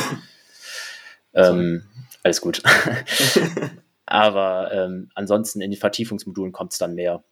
[1.33, 1.83] ähm,
[2.23, 2.61] alles gut.
[4.11, 7.23] aber ähm, ansonsten in den Vertiefungsmodulen kommt es dann mehr.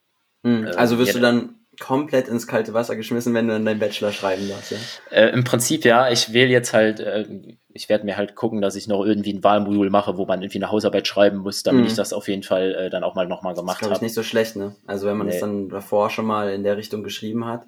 [0.44, 0.72] Mhm.
[0.78, 4.48] Also wirst du dann komplett ins kalte Wasser geschmissen, wenn du dann deinen Bachelor schreiben
[4.50, 4.78] darfst, ja?
[5.12, 6.10] Äh, Im Prinzip ja.
[6.10, 7.26] Ich wähle jetzt halt, äh,
[7.74, 10.60] ich werde mir halt gucken, dass ich noch irgendwie ein Wahlmodul mache, wo man irgendwie
[10.60, 11.88] eine Hausarbeit schreiben muss, damit mhm.
[11.88, 13.90] ich das auf jeden Fall äh, dann auch mal nochmal gemacht habe.
[13.90, 14.76] Das ist nicht so schlecht, ne?
[14.88, 15.34] Also wenn man nee.
[15.34, 17.66] das dann davor schon mal in der Richtung geschrieben hat.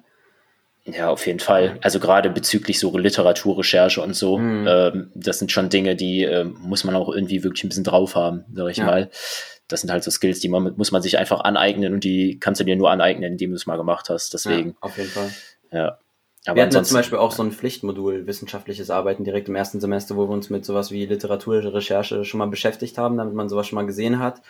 [0.84, 1.78] Ja, auf jeden Fall.
[1.80, 4.66] Also gerade bezüglich so Literaturrecherche und so, mhm.
[4.68, 8.16] ähm, das sind schon Dinge, die äh, muss man auch irgendwie wirklich ein bisschen drauf
[8.16, 8.86] haben, sag ich ja.
[8.86, 9.10] mal
[9.72, 12.60] das sind halt so Skills, die man, muss man sich einfach aneignen und die kannst
[12.60, 14.34] du dir nur aneignen, indem du es mal gemacht hast.
[14.34, 14.70] Deswegen.
[14.70, 15.30] Ja, auf jeden Fall.
[15.72, 15.98] Ja.
[16.44, 19.80] Aber wir hatten ja zum Beispiel auch so ein Pflichtmodul wissenschaftliches Arbeiten direkt im ersten
[19.80, 23.68] Semester, wo wir uns mit sowas wie Literaturrecherche schon mal beschäftigt haben, damit man sowas
[23.68, 24.42] schon mal gesehen hat.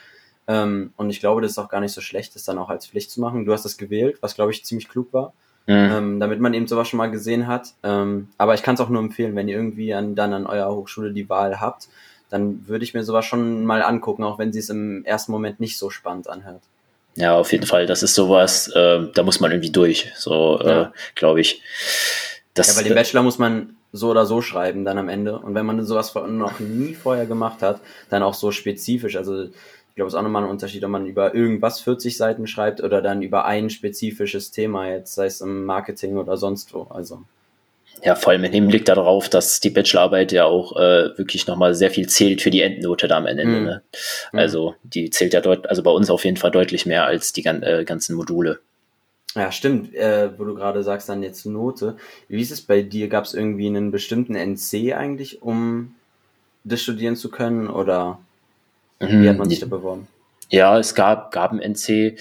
[0.48, 2.86] Ähm, und ich glaube, das ist auch gar nicht so schlecht, das dann auch als
[2.86, 3.44] Pflicht zu machen.
[3.44, 5.34] Du hast das gewählt, was glaube ich ziemlich klug war.
[5.66, 5.74] Mhm.
[5.74, 7.74] Ähm, damit man eben sowas schon mal gesehen hat.
[7.82, 10.74] Ähm, aber ich kann es auch nur empfehlen, wenn ihr irgendwie an, dann an eurer
[10.74, 11.88] Hochschule die Wahl habt,
[12.30, 15.60] dann würde ich mir sowas schon mal angucken, auch wenn sie es im ersten Moment
[15.60, 16.62] nicht so spannend anhört.
[17.14, 17.86] Ja, auf jeden Fall.
[17.86, 20.82] Das ist sowas, äh, da muss man irgendwie durch, so äh, ja.
[20.82, 21.62] äh, glaube ich.
[22.54, 25.38] Das, ja, weil den Bachelor muss man so oder so schreiben dann am Ende.
[25.38, 29.16] Und wenn man sowas noch nie vorher gemacht hat, dann auch so spezifisch.
[29.16, 29.48] Also
[29.92, 32.82] ich glaube, es ist auch nochmal ein Unterschied, ob man über irgendwas 40 Seiten schreibt
[32.82, 36.84] oder dann über ein spezifisches Thema, jetzt sei es im Marketing oder sonst wo.
[36.84, 37.20] Also.
[38.02, 41.90] Ja, vor allem im Hinblick darauf, dass die Bachelorarbeit ja auch äh, wirklich nochmal sehr
[41.90, 43.44] viel zählt für die Endnote da am Ende.
[43.44, 43.64] Mhm.
[43.64, 43.82] Ne?
[44.32, 44.38] Mhm.
[44.38, 47.44] Also die zählt ja dort, also bei uns auf jeden Fall deutlich mehr als die
[47.44, 48.60] äh, ganzen Module.
[49.34, 51.98] Ja, stimmt, äh, wo du gerade sagst, dann jetzt Note.
[52.28, 53.08] Wie ist es bei dir?
[53.08, 55.94] Gab es irgendwie einen bestimmten NC eigentlich, um
[56.64, 57.68] das studieren zu können?
[57.68, 58.18] Oder
[59.08, 60.08] wie hat man sich da beworben?
[60.48, 62.18] Ja, es gab, gab einen NC,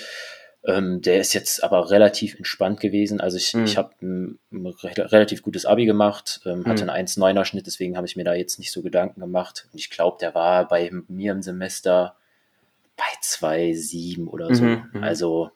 [0.63, 3.19] ähm, der ist jetzt aber relativ entspannt gewesen.
[3.19, 3.63] Also ich, mhm.
[3.63, 6.91] ich habe ein, ein, relativ gutes Abi gemacht, ähm, hatte mhm.
[6.91, 9.67] einen 1,9er Schnitt, deswegen habe ich mir da jetzt nicht so Gedanken gemacht.
[9.71, 12.15] Und ich glaube, der war bei mir im Semester
[12.95, 14.63] bei 2,7 oder so.
[14.63, 15.03] Mhm, mhm.
[15.03, 15.49] Also,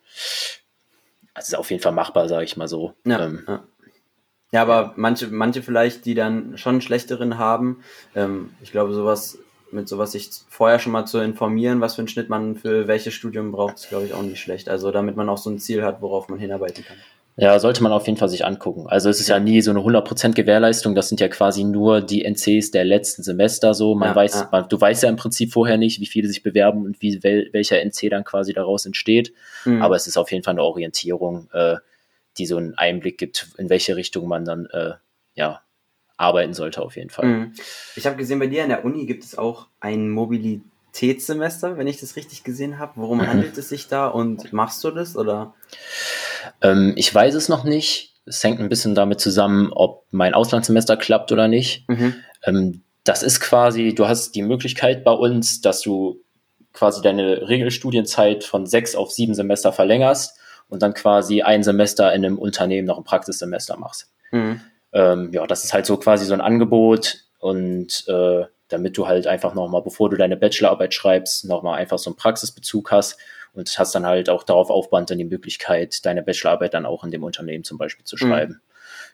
[1.34, 2.94] also ist auf jeden Fall machbar, sage ich mal so.
[3.04, 3.64] Ja, ähm, ja.
[4.50, 7.84] ja aber manche, manche vielleicht, die dann schon schlechteren haben,
[8.16, 9.38] ähm, ich glaube, sowas
[9.76, 13.14] mit sowas sich vorher schon mal zu informieren, was für einen Schnitt man für welches
[13.14, 14.68] Studium braucht, ist, glaube ich, auch nicht schlecht.
[14.68, 16.96] Also damit man auch so ein Ziel hat, worauf man hinarbeiten kann.
[17.38, 18.86] Ja, sollte man auf jeden Fall sich angucken.
[18.88, 22.00] Also es ist ja, ja nie so eine 100% Gewährleistung, das sind ja quasi nur
[22.00, 23.94] die NCs der letzten Semester so.
[23.94, 24.48] Man ja, weiß, ja.
[24.50, 27.50] Man, du weißt ja im Prinzip vorher nicht, wie viele sich bewerben und wie wel,
[27.52, 29.34] welcher NC dann quasi daraus entsteht.
[29.66, 29.82] Mhm.
[29.82, 31.76] Aber es ist auf jeden Fall eine Orientierung, äh,
[32.38, 34.92] die so einen Einblick gibt, in welche Richtung man dann äh,
[35.34, 35.60] ja,
[36.16, 37.26] arbeiten sollte auf jeden Fall.
[37.26, 37.52] Mhm.
[37.94, 42.00] Ich habe gesehen, bei dir an der Uni gibt es auch ein Mobilitätssemester, wenn ich
[42.00, 42.92] das richtig gesehen habe.
[42.96, 43.26] Worum mhm.
[43.26, 45.54] handelt es sich da und machst du das oder?
[46.62, 48.14] Ähm, ich weiß es noch nicht.
[48.24, 51.88] Es hängt ein bisschen damit zusammen, ob mein Auslandssemester klappt oder nicht.
[51.88, 52.14] Mhm.
[52.44, 56.22] Ähm, das ist quasi, du hast die Möglichkeit bei uns, dass du
[56.72, 60.38] quasi deine Regelstudienzeit von sechs auf sieben Semester verlängerst
[60.68, 64.10] und dann quasi ein Semester in einem Unternehmen noch ein Praxissemester machst.
[64.32, 64.60] Mhm
[64.96, 69.26] ähm, ja, das ist halt so quasi so ein Angebot und äh, damit du halt
[69.26, 73.18] einfach nochmal, bevor du deine Bachelorarbeit schreibst, nochmal einfach so einen Praxisbezug hast
[73.52, 77.10] und hast dann halt auch darauf aufbauend dann die Möglichkeit, deine Bachelorarbeit dann auch in
[77.10, 78.20] dem Unternehmen zum Beispiel zu mhm.
[78.20, 78.52] schreiben.
[78.54, 78.60] Mhm.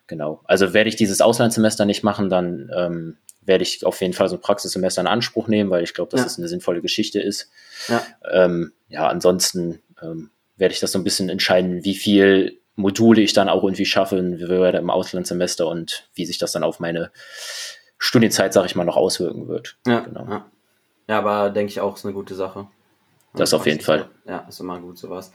[0.07, 0.41] Genau.
[0.45, 4.37] Also werde ich dieses Auslandssemester nicht machen, dann ähm, werde ich auf jeden Fall so
[4.37, 6.25] ein Praxissemester in Anspruch nehmen, weil ich glaube, dass ja.
[6.25, 7.51] das eine sinnvolle Geschichte ist.
[7.89, 13.21] Ja, ähm, ja ansonsten ähm, werde ich das so ein bisschen entscheiden, wie viel Module
[13.21, 17.11] ich dann auch irgendwie schaffe im Auslandssemester und wie sich das dann auf meine
[17.99, 19.77] Studienzeit, sag ich mal, noch auswirken wird.
[19.87, 20.27] Ja, genau.
[20.29, 20.47] ja.
[21.09, 22.67] ja aber denke ich auch, ist eine gute Sache.
[23.35, 24.09] Das auf jeden Fall.
[24.27, 25.33] Ja, ist immer gut sowas.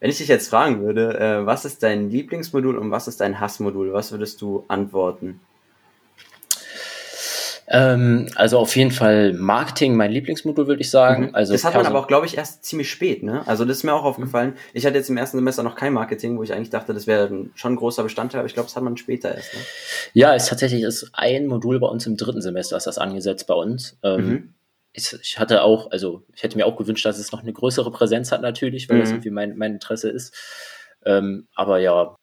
[0.00, 3.40] Wenn ich dich jetzt fragen würde, äh, was ist dein Lieblingsmodul und was ist dein
[3.40, 5.40] Hassmodul, was würdest du antworten?
[7.66, 11.26] Ähm, also auf jeden Fall Marketing, mein Lieblingsmodul, würde ich sagen.
[11.26, 11.34] Mhm.
[11.34, 13.22] Also das hat man aber auch, glaube ich, erst ziemlich spät.
[13.22, 13.46] Ne?
[13.46, 14.50] Also das ist mir auch aufgefallen.
[14.50, 14.56] Mhm.
[14.74, 17.30] Ich hatte jetzt im ersten Semester noch kein Marketing, wo ich eigentlich dachte, das wäre
[17.54, 19.54] schon ein großer Bestandteil, aber ich glaube, das hat man später erst.
[19.54, 19.60] Ne?
[20.12, 23.54] Ja, es tatsächlich ist ein Modul bei uns im dritten Semester, ist das angesetzt bei
[23.54, 23.96] uns.
[24.02, 24.54] Ähm, mhm.
[24.92, 27.90] ich, ich, hatte auch, also ich hätte mir auch gewünscht, dass es noch eine größere
[27.90, 29.14] Präsenz hat natürlich, weil das mhm.
[29.16, 30.34] irgendwie mein, mein Interesse ist.
[31.06, 32.16] Ähm, aber ja,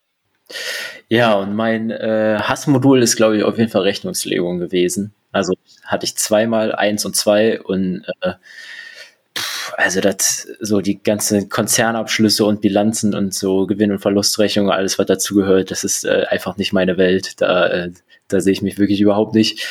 [1.10, 5.14] ja, und mein äh, Hassmodul ist, glaube ich, auf jeden Fall Rechnungslegung gewesen.
[5.32, 5.53] Also
[5.86, 8.34] hatte ich zweimal eins und zwei und äh,
[9.77, 15.05] also das so die ganzen Konzernabschlüsse und Bilanzen und so Gewinn- und Verlustrechnungen, alles was
[15.05, 17.39] dazugehört, das ist äh, einfach nicht meine Welt.
[17.41, 17.91] Da, äh,
[18.27, 19.65] da sehe ich mich wirklich überhaupt nicht.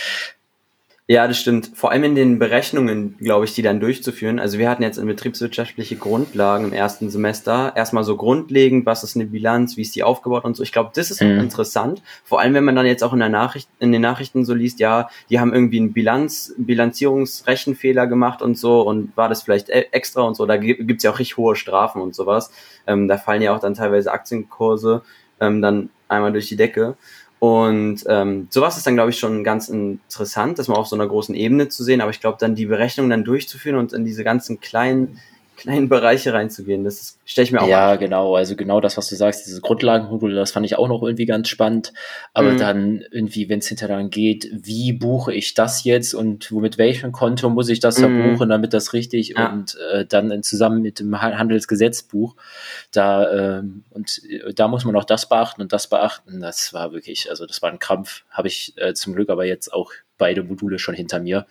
[1.10, 1.72] Ja, das stimmt.
[1.74, 4.38] Vor allem in den Berechnungen, glaube ich, die dann durchzuführen.
[4.38, 9.16] Also wir hatten jetzt in betriebswirtschaftliche Grundlagen im ersten Semester erstmal so grundlegend, was ist
[9.16, 10.62] eine Bilanz, wie ist die aufgebaut und so.
[10.62, 11.40] Ich glaube, das ist mhm.
[11.40, 12.00] interessant.
[12.22, 14.78] Vor allem, wenn man dann jetzt auch in der Nachricht, in den Nachrichten so liest,
[14.78, 19.88] ja, die haben irgendwie einen Bilanz, Bilanzierungsrechenfehler gemacht und so und war das vielleicht e-,
[19.90, 20.46] extra und so.
[20.46, 22.52] Da gibt's ja auch richtig hohe Strafen und sowas.
[22.86, 25.02] Ähm, da fallen ja auch dann teilweise Aktienkurse
[25.40, 26.96] ähm, dann einmal durch die Decke.
[27.40, 31.08] Und ähm, sowas ist dann, glaube ich, schon ganz interessant, das mal auf so einer
[31.08, 32.02] großen Ebene zu sehen.
[32.02, 35.18] Aber ich glaube, dann die Berechnung dann durchzuführen und in diese ganzen kleinen
[35.60, 36.84] kleinen Bereiche reinzugehen.
[36.84, 38.34] Das stelle ich mir auch Ja, genau.
[38.34, 41.48] Also genau das, was du sagst, dieses Grundlagenmodul, das fand ich auch noch irgendwie ganz
[41.48, 41.92] spannend.
[42.32, 42.58] Aber mhm.
[42.58, 47.12] dann irgendwie, wenn es hinterher dann geht, wie buche ich das jetzt und mit welchem
[47.12, 48.22] Konto muss ich das mhm.
[48.22, 49.52] verbuchen, damit das richtig ja.
[49.52, 52.36] und äh, dann in, zusammen mit dem Handelsgesetzbuch
[52.90, 56.40] da ähm, und äh, da muss man auch das beachten und das beachten.
[56.40, 58.24] Das war wirklich, also das war ein Krampf.
[58.30, 61.46] Habe ich äh, zum Glück aber jetzt auch beide Module schon hinter mir.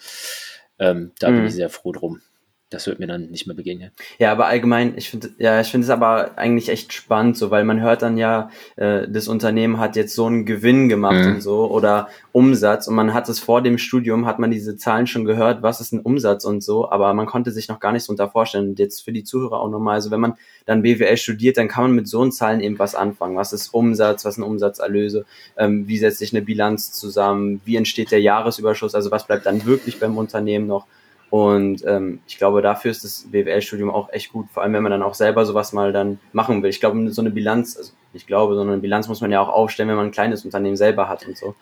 [0.79, 1.35] Ähm, da mhm.
[1.35, 2.21] bin ich sehr froh drum.
[2.69, 3.91] Das wird mir dann nicht mehr begegnen.
[4.19, 7.63] Ja, aber allgemein, ich finde, ja, ich finde es aber eigentlich echt spannend, so, weil
[7.63, 11.35] man hört dann ja, äh, das Unternehmen hat jetzt so einen Gewinn gemacht mhm.
[11.35, 15.07] und so oder Umsatz und man hat es vor dem Studium, hat man diese Zahlen
[15.07, 18.03] schon gehört, was ist ein Umsatz und so, aber man konnte sich noch gar nicht
[18.03, 18.69] so unter vorstellen.
[18.69, 20.35] Und jetzt für die Zuhörer auch nochmal, also wenn man
[20.67, 23.35] dann BWL studiert, dann kann man mit so einen Zahlen eben was anfangen.
[23.35, 25.25] Was ist Umsatz, was sind Umsatzerlöse,
[25.57, 29.65] ähm, wie setzt sich eine Bilanz zusammen, wie entsteht der Jahresüberschuss, also was bleibt dann
[29.65, 30.85] wirklich beim Unternehmen noch
[31.29, 34.91] und ähm, ich glaube, dafür ist das BWL-Studium auch echt gut, vor allem wenn man
[34.91, 36.69] dann auch selber sowas mal dann machen will.
[36.69, 39.49] Ich glaube, so eine Bilanz, also ich glaube, so eine Bilanz muss man ja auch
[39.49, 41.55] aufstellen, wenn man ein kleines Unternehmen selber hat und so.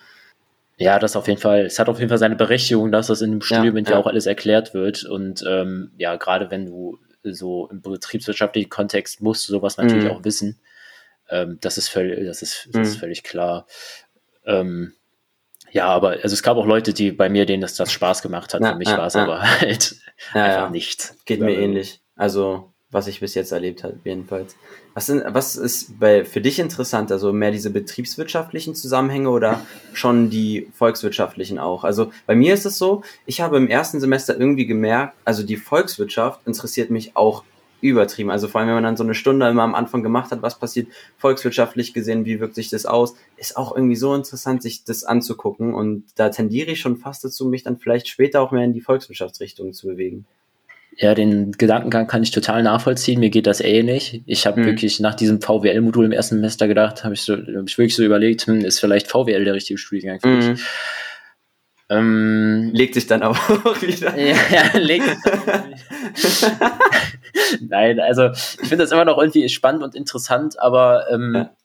[0.77, 1.65] Ja, das auf jeden Fall.
[1.65, 3.97] Es hat auf jeden Fall seine Berechtigung, dass das in dem Studium ja, ja.
[3.97, 5.03] auch alles erklärt wird.
[5.05, 10.11] Und ähm, ja, gerade wenn du so im betriebswirtschaftlichen Kontext musst du sowas natürlich mhm.
[10.11, 10.59] auch wissen.
[11.29, 12.81] Ähm, das ist völlig, das ist, das mhm.
[12.83, 13.65] ist völlig klar.
[14.45, 14.93] Ähm,
[15.77, 18.53] ja, aber also es gab auch Leute, die bei mir, denen das, das Spaß gemacht
[18.53, 18.61] hat.
[18.61, 19.23] Ja, Für mich ja, war es ja.
[19.23, 19.95] aber halt
[20.33, 21.13] einfach nicht.
[21.25, 22.01] Geht mir ähnlich.
[22.15, 24.55] Also was ich bis jetzt erlebt habe, jedenfalls.
[24.93, 27.11] Was, sind, was ist bei, für dich interessant?
[27.11, 29.61] Also mehr diese betriebswirtschaftlichen Zusammenhänge oder
[29.93, 31.83] schon die volkswirtschaftlichen auch?
[31.83, 35.57] Also bei mir ist es so, ich habe im ersten Semester irgendwie gemerkt, also die
[35.57, 37.43] Volkswirtschaft interessiert mich auch
[37.81, 38.31] übertrieben.
[38.31, 40.59] Also vor allem, wenn man dann so eine Stunde immer am Anfang gemacht hat, was
[40.59, 45.03] passiert volkswirtschaftlich gesehen, wie wirkt sich das aus, ist auch irgendwie so interessant, sich das
[45.03, 45.73] anzugucken.
[45.73, 48.81] Und da tendiere ich schon fast dazu, mich dann vielleicht später auch mehr in die
[48.81, 50.25] Volkswirtschaftsrichtung zu bewegen.
[50.99, 53.19] Ja, den Gedankengang kann ich total nachvollziehen.
[53.19, 54.23] Mir geht das ähnlich.
[54.25, 54.65] Ich habe hm.
[54.65, 58.03] wirklich nach diesem VWL-Modul im ersten Semester gedacht, habe ich, so, hab ich wirklich so
[58.03, 60.45] überlegt, hm, ist vielleicht VWL der richtige Studiengang für mich.
[60.45, 60.57] Hm.
[61.89, 63.35] Ähm, legt sich dann aber
[63.65, 64.17] auch wieder.
[64.17, 65.07] Ja, ja legt.
[67.61, 71.55] Nein, also ich finde das immer noch irgendwie spannend und interessant, aber ähm, ja.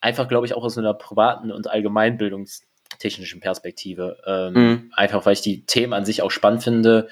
[0.00, 4.18] einfach, glaube ich, auch aus einer privaten und allgemeinbildungstechnischen Perspektive.
[4.26, 4.92] Ähm, mhm.
[4.94, 7.08] Einfach, weil ich die Themen an sich auch spannend finde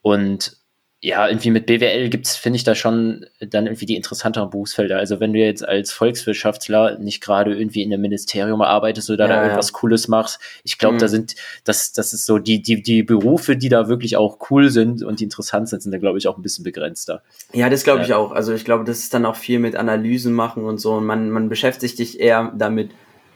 [0.00, 0.59] und
[1.02, 4.98] ja, irgendwie mit BWL gibt's, finde ich, da schon dann irgendwie die interessanteren Berufsfelder.
[4.98, 9.34] Also wenn du jetzt als Volkswirtschaftler nicht gerade irgendwie in einem Ministerium arbeitest oder ja,
[9.34, 9.78] da irgendwas ja.
[9.78, 10.98] Cooles machst, ich glaube, mhm.
[10.98, 14.68] da sind, das, das ist so, die, die, die Berufe, die da wirklich auch cool
[14.68, 17.22] sind und die interessant sind, sind da, glaube ich, auch ein bisschen begrenzter.
[17.54, 18.32] Ja, das glaube ich auch.
[18.32, 20.92] Also ich glaube, das ist dann auch viel mit Analysen machen und so.
[20.92, 22.90] Und man, man beschäftigt sich eher damit,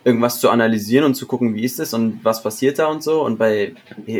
[0.05, 3.23] irgendwas zu analysieren und zu gucken, wie ist es und was passiert da und so.
[3.23, 3.75] Und bei,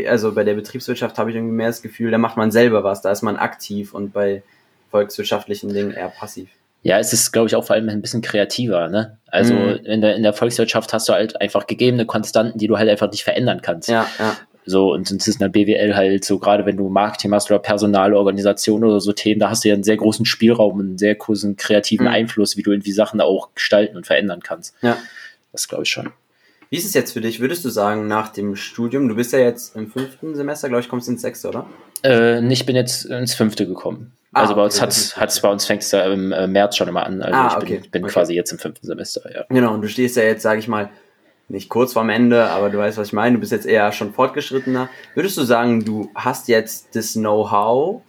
[0.09, 3.03] also bei der Betriebswirtschaft habe ich irgendwie mehr das Gefühl, da macht man selber was,
[3.03, 4.43] da ist man aktiv und bei
[4.91, 6.49] volkswirtschaftlichen Dingen eher passiv.
[6.83, 9.17] Ja, es ist, glaube ich, auch vor allem ein bisschen kreativer, ne?
[9.27, 9.81] Also mhm.
[9.85, 13.11] in, der, in der Volkswirtschaft hast du halt einfach gegebene Konstanten, die du halt einfach
[13.11, 13.89] nicht verändern kannst.
[13.89, 14.37] Ja, ja.
[14.67, 17.59] So, und es ist in der BWL halt so, gerade wenn du Marketing machst oder
[17.59, 21.57] Personalorganisation oder so Themen, da hast du ja einen sehr großen Spielraum, einen sehr großen
[21.57, 22.13] kreativen mhm.
[22.13, 24.75] Einfluss, wie du irgendwie Sachen auch gestalten und verändern kannst.
[24.81, 24.97] Ja.
[25.55, 26.11] Das glaube ich schon.
[26.69, 27.39] Wie ist es jetzt für dich?
[27.39, 30.89] Würdest du sagen, nach dem Studium, du bist ja jetzt im fünften Semester, glaube ich,
[30.89, 31.67] kommst du ins sechste, oder?
[32.05, 34.13] Äh, ich bin jetzt ins fünfte gekommen.
[34.33, 36.89] Ah, also bei uns hat's, hat's bei uns fängt es ja im äh, März schon
[36.89, 37.23] immer an.
[37.23, 37.89] Also ah, ich bin, okay.
[37.93, 38.13] bin okay.
[38.13, 39.45] quasi jetzt im fünften Semester, ja.
[39.49, 40.91] Genau, und du stehst ja jetzt, sage ich mal,
[41.49, 44.13] nicht kurz vorm Ende, aber du weißt, was ich meine, du bist jetzt eher schon
[44.13, 44.89] fortgeschrittener.
[45.15, 48.03] Würdest du sagen, du hast jetzt das Know-how,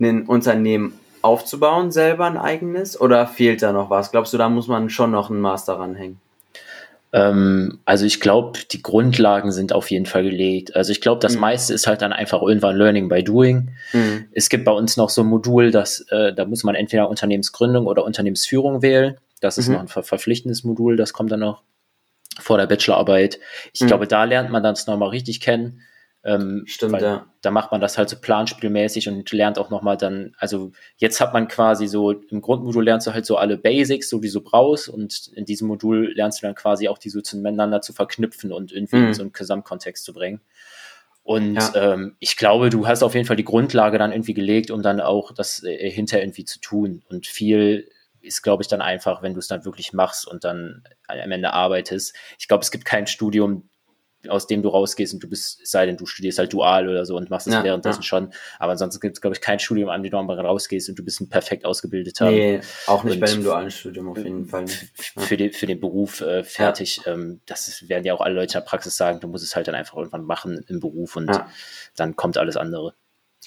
[0.00, 4.10] ein Unternehmen aufzubauen, selber ein eigenes, oder fehlt da noch was?
[4.10, 6.18] Glaubst du, da muss man schon noch einen Master ranhängen?
[7.12, 10.76] Ähm, also ich glaube, die Grundlagen sind auf jeden Fall gelegt.
[10.76, 11.40] Also ich glaube, das mhm.
[11.40, 13.70] meiste ist halt dann einfach irgendwann Learning by Doing.
[13.92, 14.26] Mhm.
[14.32, 17.86] Es gibt bei uns noch so ein Modul, dass äh, da muss man entweder Unternehmensgründung
[17.86, 19.16] oder Unternehmensführung wählen.
[19.40, 19.74] Das ist mhm.
[19.74, 21.62] noch ein ver verpflichtendes Modul, das kommt dann noch
[22.38, 23.38] vor der Bachelorarbeit.
[23.72, 23.86] Ich mhm.
[23.86, 25.82] glaube, da lernt man das nochmal richtig kennen.
[26.22, 27.26] Ähm, Stimmt, ja.
[27.40, 31.32] Da macht man das halt so planspielmäßig und lernt auch nochmal dann, also jetzt hat
[31.32, 34.88] man quasi so, im Grundmodul lernst du halt so alle Basics, so wie du brauchst
[34.90, 38.70] und in diesem Modul lernst du dann quasi auch die so zueinander zu verknüpfen und
[38.70, 39.06] irgendwie mhm.
[39.08, 40.40] in so einen Gesamtkontext zu bringen.
[41.22, 41.94] Und ja.
[41.94, 45.00] ähm, ich glaube, du hast auf jeden Fall die Grundlage dann irgendwie gelegt, um dann
[45.00, 47.02] auch das äh, hinter irgendwie zu tun.
[47.08, 47.88] Und viel
[48.20, 51.52] ist, glaube ich, dann einfach, wenn du es dann wirklich machst und dann am Ende
[51.52, 52.14] arbeitest.
[52.38, 53.69] Ich glaube, es gibt kein Studium,
[54.28, 57.16] aus dem du rausgehst und du bist, sei denn, du studierst halt dual oder so
[57.16, 58.06] und machst es ja, währenddessen ja.
[58.06, 58.32] schon.
[58.58, 61.04] Aber ansonsten gibt es, glaube ich, kein Studium, an dem du mal rausgehst und du
[61.04, 62.30] bist ein perfekt ausgebildeter.
[62.30, 64.66] Nee, auch nicht bei einem dualen Studium auf jeden Fall.
[64.66, 67.02] Für, den, für den Beruf äh, fertig.
[67.04, 67.12] Ja.
[67.12, 69.56] Ähm, das ist, werden ja auch alle Leute in der Praxis sagen, du musst es
[69.56, 71.30] halt dann einfach irgendwann machen im Beruf und
[71.96, 72.94] dann kommt alles andere.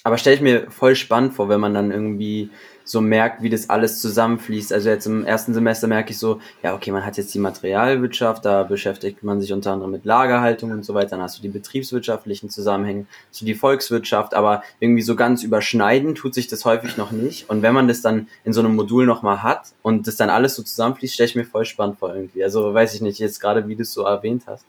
[0.02, 2.50] Aber stelle ich mir voll spannend vor, wenn man dann irgendwie
[2.84, 4.72] so merkt, wie das alles zusammenfließt.
[4.72, 8.44] Also jetzt im ersten Semester merke ich so, ja, okay, man hat jetzt die Materialwirtschaft,
[8.44, 11.10] da beschäftigt man sich unter anderem mit Lagerhaltung und so weiter.
[11.10, 16.34] Dann hast du die betriebswirtschaftlichen Zusammenhänge, so die Volkswirtschaft, aber irgendwie so ganz überschneiden tut
[16.34, 17.48] sich das häufig noch nicht.
[17.48, 20.54] Und wenn man das dann in so einem Modul nochmal hat und das dann alles
[20.54, 22.44] so zusammenfließt, stelle ich mir voll spannend vor irgendwie.
[22.44, 24.66] Also weiß ich nicht, jetzt gerade wie du es so erwähnt hast.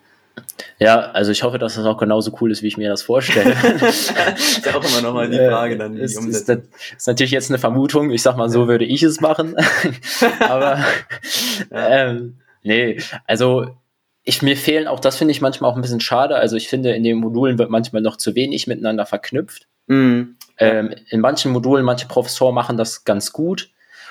[0.77, 3.51] Ja, also ich hoffe, dass das auch genauso cool ist, wie ich mir das vorstelle.
[4.35, 6.59] ist ja auch immer nochmal die Frage dann, wie ist, ist, das,
[6.97, 8.11] ist natürlich jetzt eine Vermutung.
[8.11, 9.55] Ich sag mal, so würde ich es machen.
[10.39, 10.83] Aber
[11.71, 13.67] ähm, nee, also
[14.23, 16.35] ich, mir fehlen auch, das finde ich manchmal auch ein bisschen schade.
[16.35, 19.67] Also ich finde, in den Modulen wird manchmal noch zu wenig miteinander verknüpft.
[19.87, 20.35] Mhm.
[20.57, 23.69] Ähm, in manchen Modulen, manche Professoren machen das ganz gut.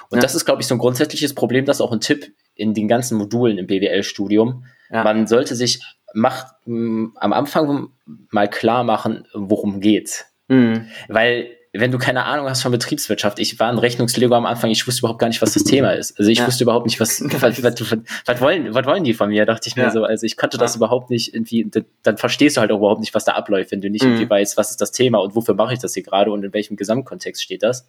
[0.09, 0.23] Und ja.
[0.23, 2.89] das ist, glaube ich, so ein grundsätzliches Problem, das ist auch ein Tipp in den
[2.89, 4.65] ganzen Modulen im BWL-Studium.
[4.91, 5.03] Ja.
[5.03, 5.81] Man sollte sich
[6.15, 7.91] macht, mh, am Anfang
[8.31, 10.27] mal klar machen, worum geht's.
[10.49, 10.89] Mhm.
[11.09, 14.87] Weil wenn du keine Ahnung hast von Betriebswirtschaft, ich war ein Rechnungslego am Anfang, ich
[14.87, 16.17] wusste überhaupt gar nicht, was das Thema ist.
[16.19, 16.47] Also ich ja.
[16.47, 17.97] wusste überhaupt nicht, was, was, was,
[18.27, 19.91] was, wollen, was wollen die von mir, dachte ich mir ja.
[19.91, 20.05] so.
[20.05, 21.69] Also ich konnte das überhaupt nicht irgendwie,
[22.03, 24.11] dann verstehst du halt auch überhaupt nicht, was da abläuft, wenn du nicht mhm.
[24.11, 26.53] irgendwie weißt, was ist das Thema und wofür mache ich das hier gerade und in
[26.53, 27.87] welchem Gesamtkontext steht das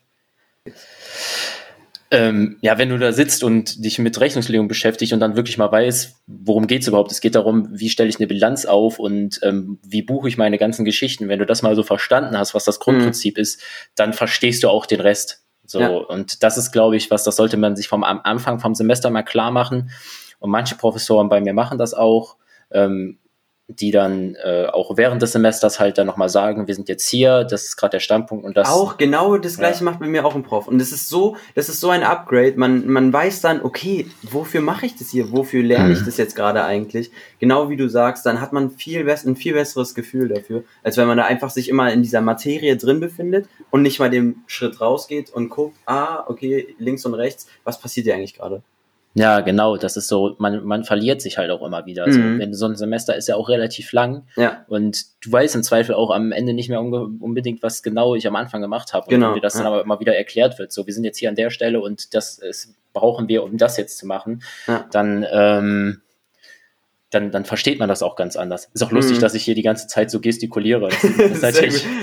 [2.15, 5.71] ähm, ja, wenn du da sitzt und dich mit Rechnungslegung beschäftigst und dann wirklich mal
[5.71, 7.11] weißt, worum geht's überhaupt?
[7.11, 10.57] Es geht darum, wie stelle ich eine Bilanz auf und ähm, wie buche ich meine
[10.57, 11.27] ganzen Geschichten.
[11.27, 13.41] Wenn du das mal so verstanden hast, was das Grundprinzip mhm.
[13.41, 13.61] ist,
[13.95, 15.43] dann verstehst du auch den Rest.
[15.65, 15.89] So, ja.
[15.89, 19.09] und das ist, glaube ich, was, das sollte man sich vom am Anfang vom Semester
[19.09, 19.89] mal klar machen.
[20.39, 22.37] Und manche Professoren bei mir machen das auch.
[22.71, 23.19] Ähm,
[23.67, 27.43] die dann äh, auch während des Semesters halt dann nochmal sagen, wir sind jetzt hier,
[27.43, 28.69] das ist gerade der Standpunkt und das.
[28.69, 29.85] Auch genau das gleiche ja.
[29.85, 30.67] macht bei mir auch ein Prof.
[30.67, 32.53] Und das ist so, das ist so ein Upgrade.
[32.57, 35.31] Man, man weiß dann, okay, wofür mache ich das hier?
[35.31, 36.05] Wofür lerne ich mhm.
[36.05, 37.09] das jetzt gerade eigentlich?
[37.39, 41.07] Genau wie du sagst, dann hat man viel ein viel besseres Gefühl dafür, als wenn
[41.07, 44.79] man da einfach sich immer in dieser Materie drin befindet und nicht mal den Schritt
[44.79, 48.61] rausgeht und guckt, ah, okay, links und rechts, was passiert hier eigentlich gerade?
[49.17, 52.03] Ja, genau, das ist so, man, man verliert sich halt auch immer wieder.
[52.03, 52.37] Also, mhm.
[52.37, 54.65] wenn so ein Semester ist ja auch relativ lang ja.
[54.67, 58.35] und du weißt im Zweifel auch am Ende nicht mehr unbedingt, was genau ich am
[58.35, 59.07] Anfang gemacht habe.
[59.09, 59.29] Genau.
[59.29, 59.63] Und wie das ja.
[59.63, 60.73] dann aber immer wieder erklärt wird.
[60.73, 63.77] So, wir sind jetzt hier an der Stelle und das ist, brauchen wir, um das
[63.77, 64.43] jetzt zu machen.
[64.67, 64.85] Ja.
[64.91, 66.01] Dann ähm,
[67.15, 68.69] dann, dann versteht man das auch ganz anders.
[68.73, 69.21] Ist auch lustig, mhm.
[69.21, 70.89] dass ich hier die ganze Zeit so gestikuliere.
[70.89, 71.57] Das, das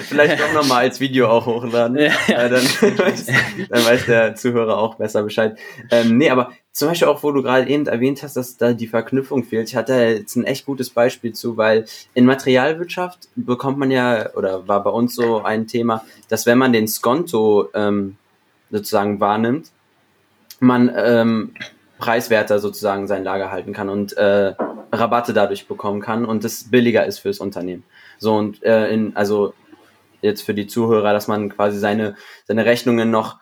[0.08, 1.96] Vielleicht doch nochmal als Video auch hochladen.
[1.98, 2.48] ja, ja.
[2.48, 3.26] Dann, weiß,
[3.68, 5.58] dann, weiß, der Zuhörer auch besser Bescheid.
[5.90, 8.86] Ähm, nee, aber zum Beispiel auch, wo du gerade eben erwähnt hast, dass da die
[8.86, 9.68] Verknüpfung fehlt.
[9.68, 11.84] Ich hatte jetzt ein echt gutes Beispiel zu, weil
[12.14, 16.72] in Materialwirtschaft bekommt man ja, oder war bei uns so ein Thema, dass wenn man
[16.72, 18.16] den Skonto ähm,
[18.70, 19.70] sozusagen wahrnimmt,
[20.60, 21.54] man ähm,
[22.03, 24.55] preiswerter sozusagen sein Lager halten kann und äh,
[24.90, 27.84] Rabatte dadurch bekommen kann und es billiger ist fürs Unternehmen.
[28.18, 29.55] So und äh, in, also
[30.20, 33.38] jetzt für die Zuhörer, dass man quasi seine, seine Rechnungen noch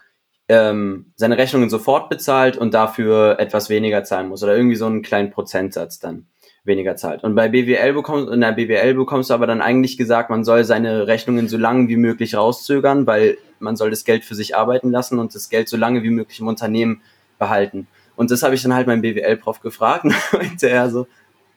[0.48, 5.00] ähm, seine Rechnungen sofort bezahlt und dafür etwas weniger zahlen muss oder irgendwie so einen
[5.00, 6.26] kleinen Prozentsatz dann
[6.62, 7.24] weniger zahlt.
[7.24, 10.64] Und bei BWL bekommst, in der BWL bekommst du aber dann eigentlich gesagt, man soll
[10.64, 14.90] seine Rechnungen so lange wie möglich rauszögern, weil man soll das Geld für sich arbeiten
[14.90, 17.00] lassen und das Geld so lange wie möglich im Unternehmen
[17.38, 17.86] behalten.
[18.20, 21.06] Und das habe ich dann halt meinen BWL-Prof gefragt und meinte er so,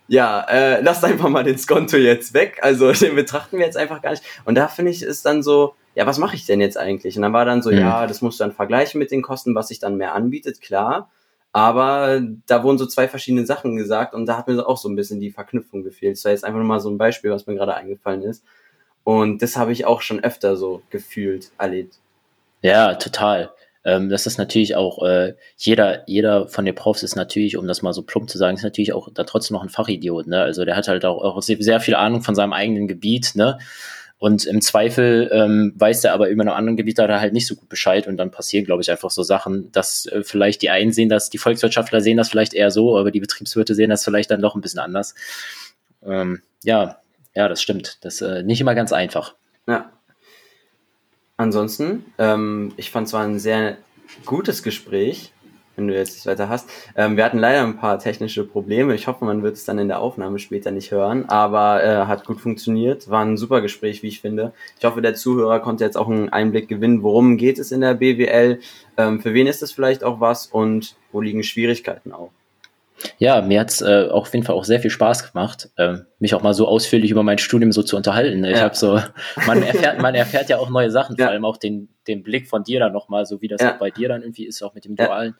[0.07, 2.59] ja, äh, lasst einfach mal den Skonto jetzt weg.
[2.61, 4.24] Also den betrachten wir jetzt einfach gar nicht.
[4.45, 7.18] Und da finde ich, ist dann so, ja, was mache ich denn jetzt eigentlich?
[7.18, 7.80] Und dann war dann so, mhm.
[7.80, 11.11] ja, das musst du dann vergleichen mit den Kosten, was sich dann mehr anbietet, klar.
[11.51, 14.95] Aber da wurden so zwei verschiedene Sachen gesagt und da hat mir auch so ein
[14.95, 16.16] bisschen die Verknüpfung gefehlt.
[16.16, 18.41] Das war jetzt einfach nur mal so ein Beispiel, was mir gerade eingefallen ist.
[19.03, 21.97] Und das habe ich auch schon öfter so gefühlt, erlebt.
[22.61, 23.51] Ja, total.
[23.86, 27.82] Ähm, das ist natürlich auch, äh, jeder, jeder von den Profs ist natürlich, um das
[27.82, 30.42] mal so plump zu sagen, ist natürlich auch da trotzdem noch ein Fachidiot, ne?
[30.42, 33.58] Also der hat halt auch, auch sehr, sehr viel Ahnung von seinem eigenen Gebiet, ne?
[34.20, 37.56] Und im Zweifel ähm, weiß er aber über einem anderen Gebiet da halt nicht so
[37.56, 40.94] gut Bescheid und dann passieren, glaube ich, einfach so Sachen, dass äh, vielleicht die einen
[40.94, 44.32] sehen das, die Volkswirtschaftler sehen das vielleicht eher so, aber die Betriebswirte sehen das vielleicht
[44.32, 45.14] dann doch ein bisschen anders.
[46.06, 47.00] Ähm, ja,
[47.36, 47.98] ja, das stimmt.
[48.02, 49.36] Das ist äh, nicht immer ganz einfach.
[49.68, 49.92] Ja.
[51.38, 53.78] Ansonsten, ähm, ich fand es war ein sehr
[54.26, 55.34] gutes Gespräch,
[55.76, 56.70] wenn du jetzt nichts weiter hast.
[56.96, 58.94] Ähm, wir hatten leider ein paar technische Probleme.
[58.94, 62.26] Ich hoffe, man wird es dann in der Aufnahme später nicht hören, aber äh, hat
[62.26, 63.10] gut funktioniert.
[63.10, 64.54] War ein super Gespräch, wie ich finde.
[64.78, 67.96] Ich hoffe, der Zuhörer konnte jetzt auch einen Einblick gewinnen, worum geht es in der
[67.96, 68.60] BWL,
[68.98, 72.30] ähm, für wen ist es vielleicht auch was und wo liegen Schwierigkeiten auch.
[73.18, 76.41] Ja, mir hat's äh, auf jeden Fall auch sehr viel Spaß gemacht, ähm, mich auch
[76.41, 78.43] mal so ausführlich über mein Studium so zu unterhalten.
[78.45, 78.64] Ich ja.
[78.64, 78.99] habe so,
[79.45, 81.26] man erfährt, man erfährt ja auch neue Sachen, ja.
[81.26, 83.74] vor allem auch den, den Blick von dir dann nochmal, so wie das ja.
[83.74, 85.36] auch bei dir dann irgendwie ist, auch mit dem Dualen.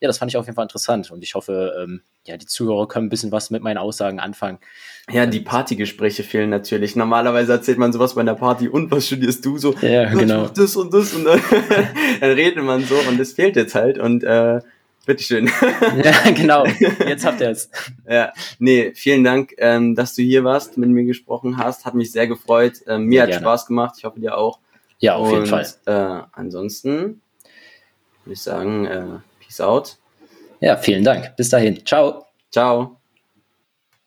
[0.00, 2.86] Ja, das fand ich auf jeden Fall interessant und ich hoffe, ähm, ja, die Zuhörer
[2.88, 4.58] können ein bisschen was mit meinen Aussagen anfangen.
[5.10, 6.94] Ja, die Partygespräche fehlen natürlich.
[6.94, 9.74] Normalerweise erzählt man sowas bei einer Party und was studierst du so?
[9.80, 10.48] Ja, genau.
[10.48, 11.40] Das und das und dann,
[12.20, 14.60] dann redet man so und das fehlt jetzt halt und äh,
[15.08, 15.46] Bitteschön.
[16.04, 16.66] ja, genau.
[17.06, 17.70] Jetzt habt ihr es.
[18.08, 21.86] Ja, nee, vielen Dank, ähm, dass du hier warst, mit mir gesprochen hast.
[21.86, 22.74] Hat mich sehr gefreut.
[22.86, 23.42] Ähm, mir sehr hat gerne.
[23.44, 23.94] Spaß gemacht.
[23.96, 24.58] Ich hoffe dir auch.
[24.98, 25.66] Ja, auf Und, jeden Fall.
[25.86, 27.22] Äh, ansonsten
[28.24, 29.04] würde ich sagen, äh,
[29.40, 29.96] Peace out.
[30.60, 31.36] Ja, vielen Dank.
[31.36, 31.84] Bis dahin.
[31.86, 32.26] Ciao.
[32.50, 32.97] Ciao.